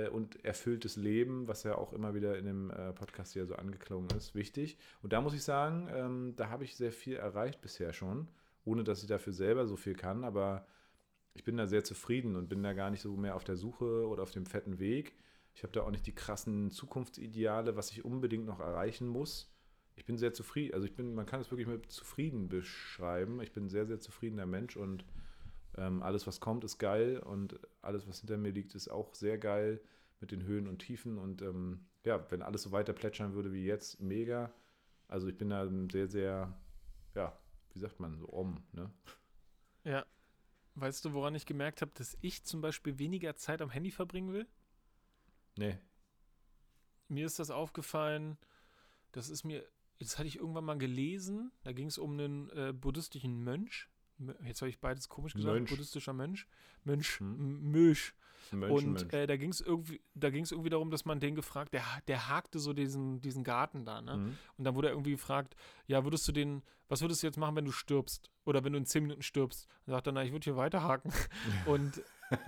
[0.10, 4.10] und erfülltes Leben, was ja auch immer wieder in dem äh, Podcast hier so angeklungen
[4.18, 4.78] ist, wichtig.
[5.02, 8.28] Und da muss ich sagen, ähm, da habe ich sehr viel erreicht bisher schon,
[8.64, 10.66] ohne dass ich dafür selber so viel kann, aber
[11.34, 14.08] ich bin da sehr zufrieden und bin da gar nicht so mehr auf der Suche
[14.08, 15.14] oder auf dem fetten Weg.
[15.54, 19.50] Ich habe da auch nicht die krassen Zukunftsideale, was ich unbedingt noch erreichen muss.
[19.96, 23.42] Ich bin sehr zufrieden, also ich bin, man kann es wirklich mit zufrieden beschreiben.
[23.42, 25.06] Ich bin ein sehr, sehr zufriedener Mensch und
[25.78, 29.38] ähm, alles, was kommt, ist geil und alles, was hinter mir liegt, ist auch sehr
[29.38, 29.82] geil
[30.20, 31.18] mit den Höhen und Tiefen.
[31.18, 34.54] Und ähm, ja, wenn alles so weiter plätschern würde wie jetzt, mega.
[35.08, 36.58] Also ich bin da sehr, sehr,
[37.16, 37.38] ja,
[37.74, 38.92] wie sagt man, so om, ne?
[39.84, 40.06] Ja.
[40.76, 44.32] Weißt du, woran ich gemerkt habe, dass ich zum Beispiel weniger Zeit am Handy verbringen
[44.32, 44.48] will?
[45.58, 45.78] Nee.
[47.10, 48.38] Mir ist das aufgefallen,
[49.12, 49.68] das ist mir,
[50.00, 53.90] das hatte ich irgendwann mal gelesen, da ging es um einen äh, buddhistischen Mönch,
[54.46, 55.70] jetzt habe ich beides komisch gesagt, Mönch.
[55.70, 56.48] buddhistischer Mensch,
[56.84, 57.72] Mensch, hm.
[57.72, 58.14] Mönch.
[58.52, 61.74] Und äh, da ging es irgendwie, da ging es irgendwie darum, dass man den gefragt,
[61.74, 64.18] der, der hakte so diesen, diesen Garten da, ne?
[64.18, 64.38] Mhm.
[64.58, 65.56] Und dann wurde er irgendwie gefragt,
[65.88, 68.30] ja, würdest du den, was würdest du jetzt machen, wenn du stirbst?
[68.44, 69.68] Oder wenn du in zehn Minuten stirbst?
[69.86, 71.14] Und sagt er, na, ich würde hier weiterhaken.
[71.66, 72.04] und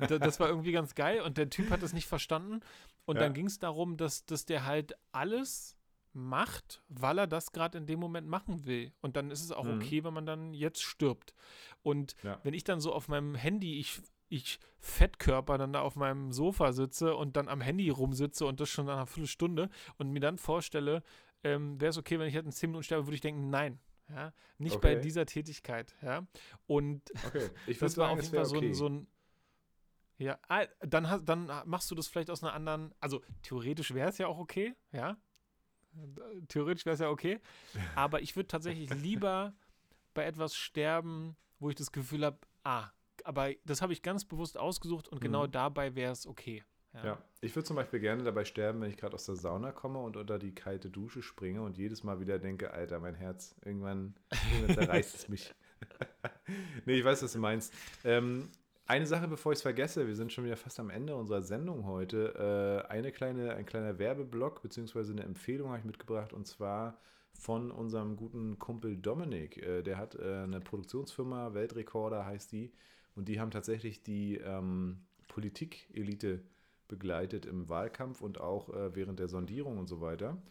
[0.09, 1.21] das war irgendwie ganz geil.
[1.21, 2.59] Und der Typ hat das nicht verstanden.
[3.05, 3.21] Und ja.
[3.21, 5.77] dann ging es darum, dass, dass der halt alles
[6.13, 8.93] macht, weil er das gerade in dem Moment machen will.
[9.01, 9.75] Und dann ist es auch mhm.
[9.75, 11.33] okay, wenn man dann jetzt stirbt.
[11.81, 12.39] Und ja.
[12.43, 16.71] wenn ich dann so auf meinem Handy, ich, ich Fettkörper dann da auf meinem Sofa
[16.71, 20.37] sitze und dann am Handy rumsitze und das schon nach einer Viertelstunde und mir dann
[20.37, 21.03] vorstelle,
[21.43, 23.79] ähm, wäre es okay, wenn ich jetzt in 10 Minuten sterbe, würde ich denken, nein.
[24.09, 24.95] Ja, nicht okay.
[24.95, 26.27] bei dieser Tätigkeit, ja.
[26.67, 27.49] Und okay.
[27.67, 28.67] ich das war sagen, auf jeden Fall so, okay.
[28.67, 29.07] ein, so ein
[30.17, 34.09] ja, ah, dann, hast, dann machst du das vielleicht aus einer anderen, also theoretisch wäre
[34.09, 35.17] es ja auch okay, ja,
[36.47, 37.39] Theoretisch wäre es ja okay.
[37.95, 39.53] Aber ich würde tatsächlich lieber
[40.13, 42.89] bei etwas sterben, wo ich das Gefühl habe, ah,
[43.23, 45.51] aber das habe ich ganz bewusst ausgesucht und genau mhm.
[45.51, 46.63] dabei wäre es okay.
[46.93, 47.05] Ja.
[47.05, 47.17] ja.
[47.41, 50.15] ich würde zum Beispiel gerne dabei sterben, wenn ich gerade aus der Sauna komme und
[50.15, 54.15] unter die kalte Dusche springe und jedes Mal wieder denke, Alter, mein Herz, irgendwann,
[54.53, 55.53] irgendwann zerreißt es mich.
[56.85, 57.73] nee, ich weiß, was du meinst.
[58.03, 58.49] Ähm,
[58.85, 61.85] eine Sache, bevor ich es vergesse, wir sind schon wieder fast am Ende unserer Sendung
[61.85, 62.83] heute.
[62.89, 66.99] Äh, eine kleine, ein kleiner Werbeblock beziehungsweise eine Empfehlung habe ich mitgebracht und zwar
[67.33, 69.57] von unserem guten Kumpel Dominik.
[69.57, 72.73] Äh, der hat äh, eine Produktionsfirma, Weltrekorder heißt die,
[73.15, 76.41] und die haben tatsächlich die ähm, Politikelite
[76.87, 80.41] begleitet im Wahlkampf und auch äh, während der Sondierung und so weiter.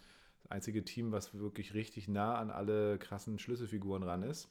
[0.42, 4.48] Das einzige Team, was wirklich richtig nah an alle krassen Schlüsselfiguren ran ist.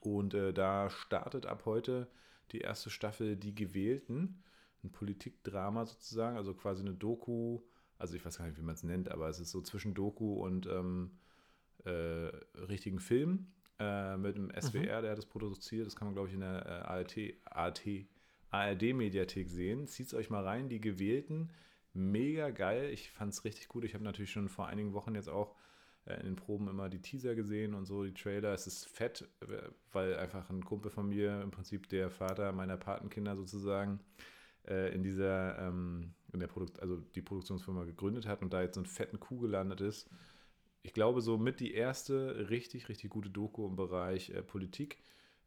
[0.00, 2.08] Und äh, da startet ab heute
[2.52, 4.42] die erste Staffel Die Gewählten,
[4.82, 7.60] ein Politikdrama sozusagen, also quasi eine Doku,
[7.98, 10.34] also ich weiß gar nicht, wie man es nennt, aber es ist so zwischen Doku
[10.34, 11.12] und ähm,
[11.84, 13.48] äh, richtigen Film
[13.78, 15.02] äh, mit dem SWR, mhm.
[15.02, 17.82] der hat das produziert, das kann man glaube ich in der äh, ART, ART,
[18.50, 19.86] ARD-Mediathek sehen.
[19.86, 21.50] Zieht es euch mal rein, Die Gewählten,
[21.92, 25.28] mega geil, ich fand es richtig gut, ich habe natürlich schon vor einigen Wochen jetzt
[25.28, 25.54] auch
[26.06, 28.52] in den Proben immer die Teaser gesehen und so, die Trailer.
[28.52, 29.28] Es ist fett,
[29.92, 34.00] weil einfach ein Kumpel von mir, im Prinzip der Vater meiner Patenkinder sozusagen,
[34.66, 38.74] äh, in dieser, ähm, in der Produkt, also die Produktionsfirma gegründet hat und da jetzt
[38.74, 40.08] so einen fetten Kuh gelandet ist.
[40.82, 44.98] Ich glaube, so mit die erste richtig, richtig gute Doku im Bereich äh, Politik.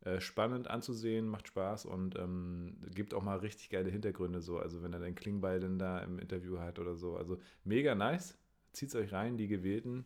[0.01, 4.59] Äh, spannend anzusehen, macht Spaß und ähm, gibt auch mal richtig geile Hintergründe so.
[4.59, 7.15] Also wenn er den Klingbeil dann da im Interview hat oder so.
[7.15, 8.37] Also mega nice.
[8.73, 10.05] Zieht euch rein, die Gewählten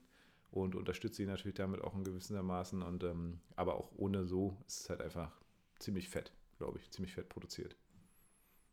[0.52, 2.82] und unterstütze ihn natürlich damit auch in gewissermaßen.
[2.82, 5.32] Und, ähm, aber auch ohne so ist es halt einfach
[5.80, 7.76] ziemlich fett, glaube ich, ziemlich fett produziert.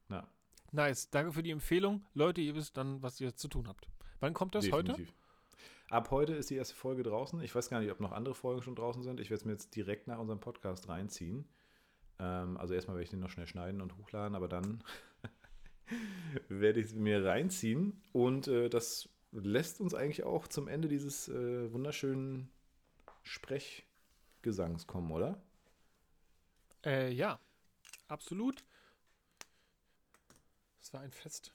[0.09, 0.29] Na.
[0.73, 2.05] Nice, danke für die Empfehlung.
[2.15, 3.89] Leute, ihr wisst dann, was ihr zu tun habt.
[4.21, 5.09] Wann kommt das Definitiv.
[5.09, 5.25] heute?
[5.91, 7.41] Ab heute ist die erste Folge draußen.
[7.43, 9.21] Ich weiß gar nicht, ob noch andere Folgen schon draußen sind.
[9.21, 11.47] Ich werde es mir jetzt direkt nach unserem Podcast reinziehen.
[12.19, 14.83] Ähm, also erstmal werde ich den noch schnell schneiden und hochladen, aber dann
[16.49, 18.03] werde ich es mir reinziehen.
[18.13, 19.09] Und äh, das
[19.41, 22.51] lässt uns eigentlich auch zum Ende dieses äh, wunderschönen
[23.23, 25.43] Sprechgesangs kommen, oder?
[26.85, 27.41] Äh, ja,
[28.09, 28.65] absolut.
[30.81, 31.55] Es war ein Fest.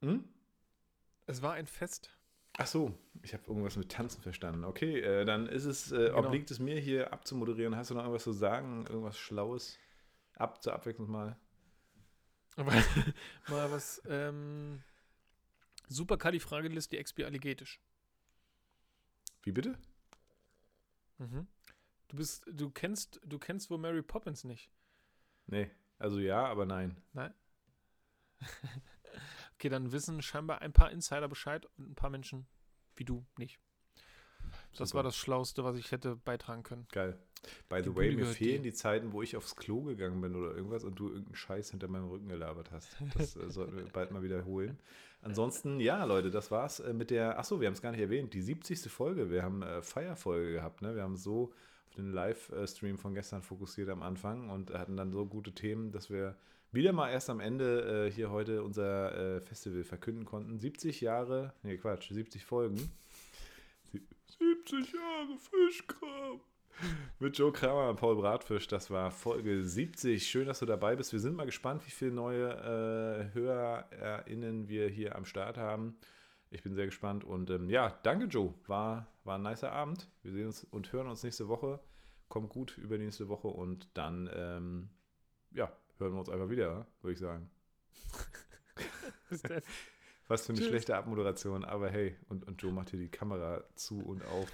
[0.00, 0.24] Hm?
[1.26, 2.16] Es war ein Fest.
[2.58, 4.64] Ach so, ich habe irgendwas mit Tanzen verstanden.
[4.64, 6.18] Okay, äh, dann ist es, äh, genau.
[6.18, 7.76] obliegt es mir hier abzumoderieren.
[7.76, 8.86] Hast du noch irgendwas zu sagen?
[8.88, 9.78] Irgendwas Schlaues?
[10.34, 11.36] Ab zur Abwechslung mal.
[12.56, 14.82] mal was, ähm,
[15.90, 17.80] Superkalifragilistikexpialigetisch.
[19.42, 19.76] Wie bitte?
[21.18, 21.48] Mhm.
[22.08, 24.70] Du bist, du kennst, du kennst wohl Mary Poppins nicht.
[25.46, 26.96] Nee, also ja, aber nein.
[27.12, 27.34] Nein.
[29.54, 32.46] okay, dann wissen scheinbar ein paar Insider Bescheid und ein paar Menschen
[32.96, 33.58] wie du nicht.
[34.76, 36.86] Das war das Schlauste, was ich hätte beitragen können.
[36.92, 37.18] Geil.
[37.68, 40.54] By the die way, mir fehlen die Zeiten, wo ich aufs Klo gegangen bin oder
[40.54, 42.96] irgendwas und du irgendeinen Scheiß hinter meinem Rücken gelabert hast.
[43.16, 44.78] Das äh, sollten wir bald mal wiederholen.
[45.22, 48.34] Ansonsten, ja, Leute, das war's äh, mit der, achso, wir haben es gar nicht erwähnt,
[48.34, 48.90] die 70.
[48.90, 49.30] Folge.
[49.30, 50.94] Wir haben äh, Feierfolge gehabt, ne?
[50.94, 51.52] Wir haben so
[51.88, 56.08] auf den Livestream von gestern fokussiert am Anfang und hatten dann so gute Themen, dass
[56.08, 56.36] wir
[56.72, 60.58] wieder mal erst am Ende äh, hier heute unser äh, Festival verkünden konnten.
[60.58, 62.92] 70 Jahre, nee, Quatsch, 70 Folgen.
[64.40, 66.40] 70 Jahre Fischkram.
[67.18, 68.66] Mit Joe Kramer und Paul Bratfisch.
[68.68, 70.26] Das war Folge 70.
[70.26, 71.12] Schön, dass du dabei bist.
[71.12, 75.98] Wir sind mal gespannt, wie viele neue äh, HörerInnen wir hier am Start haben.
[76.48, 77.22] Ich bin sehr gespannt.
[77.22, 78.54] Und ähm, ja, danke, Joe.
[78.66, 80.08] War, war ein nicer Abend.
[80.22, 81.78] Wir sehen uns und hören uns nächste Woche.
[82.28, 84.88] Kommt gut über die nächste Woche und dann, ähm,
[85.50, 87.50] ja, hören wir uns einfach wieder, würde ich sagen.
[90.30, 90.68] Was für eine Tschüss.
[90.68, 94.48] schlechte Abmoderation, aber hey, und, und Joe macht hier die Kamera zu und auf.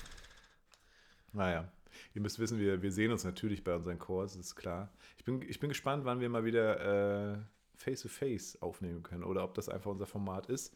[1.32, 1.70] Naja,
[2.14, 4.90] ihr müsst wissen, wir, wir sehen uns natürlich bei unseren Calls, ist klar.
[5.18, 7.38] Ich bin, ich bin gespannt, wann wir mal wieder äh,
[7.74, 10.74] Face-to-Face -face aufnehmen können oder ob das einfach unser Format ist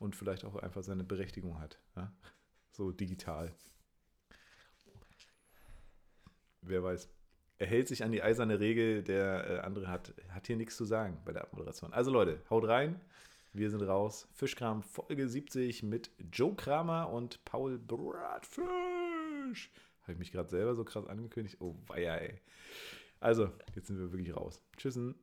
[0.00, 1.78] und vielleicht auch einfach seine Berechtigung hat.
[1.94, 2.12] Ja?
[2.72, 3.54] So digital.
[6.62, 7.08] Wer weiß.
[7.58, 10.84] Er hält sich an die eiserne Regel, der äh, andere hat, hat hier nichts zu
[10.84, 11.92] sagen bei der Abmoderation.
[11.92, 13.00] Also Leute, haut rein.
[13.54, 14.26] Wir sind raus.
[14.32, 19.70] Fischkram Folge 70 mit Joe Kramer und Paul Bratfisch.
[20.00, 21.58] Habe ich mich gerade selber so krass angekündigt?
[21.60, 22.40] Oh, weia, ey.
[23.20, 24.62] Also, jetzt sind wir wirklich raus.
[24.78, 25.16] Tschüssen.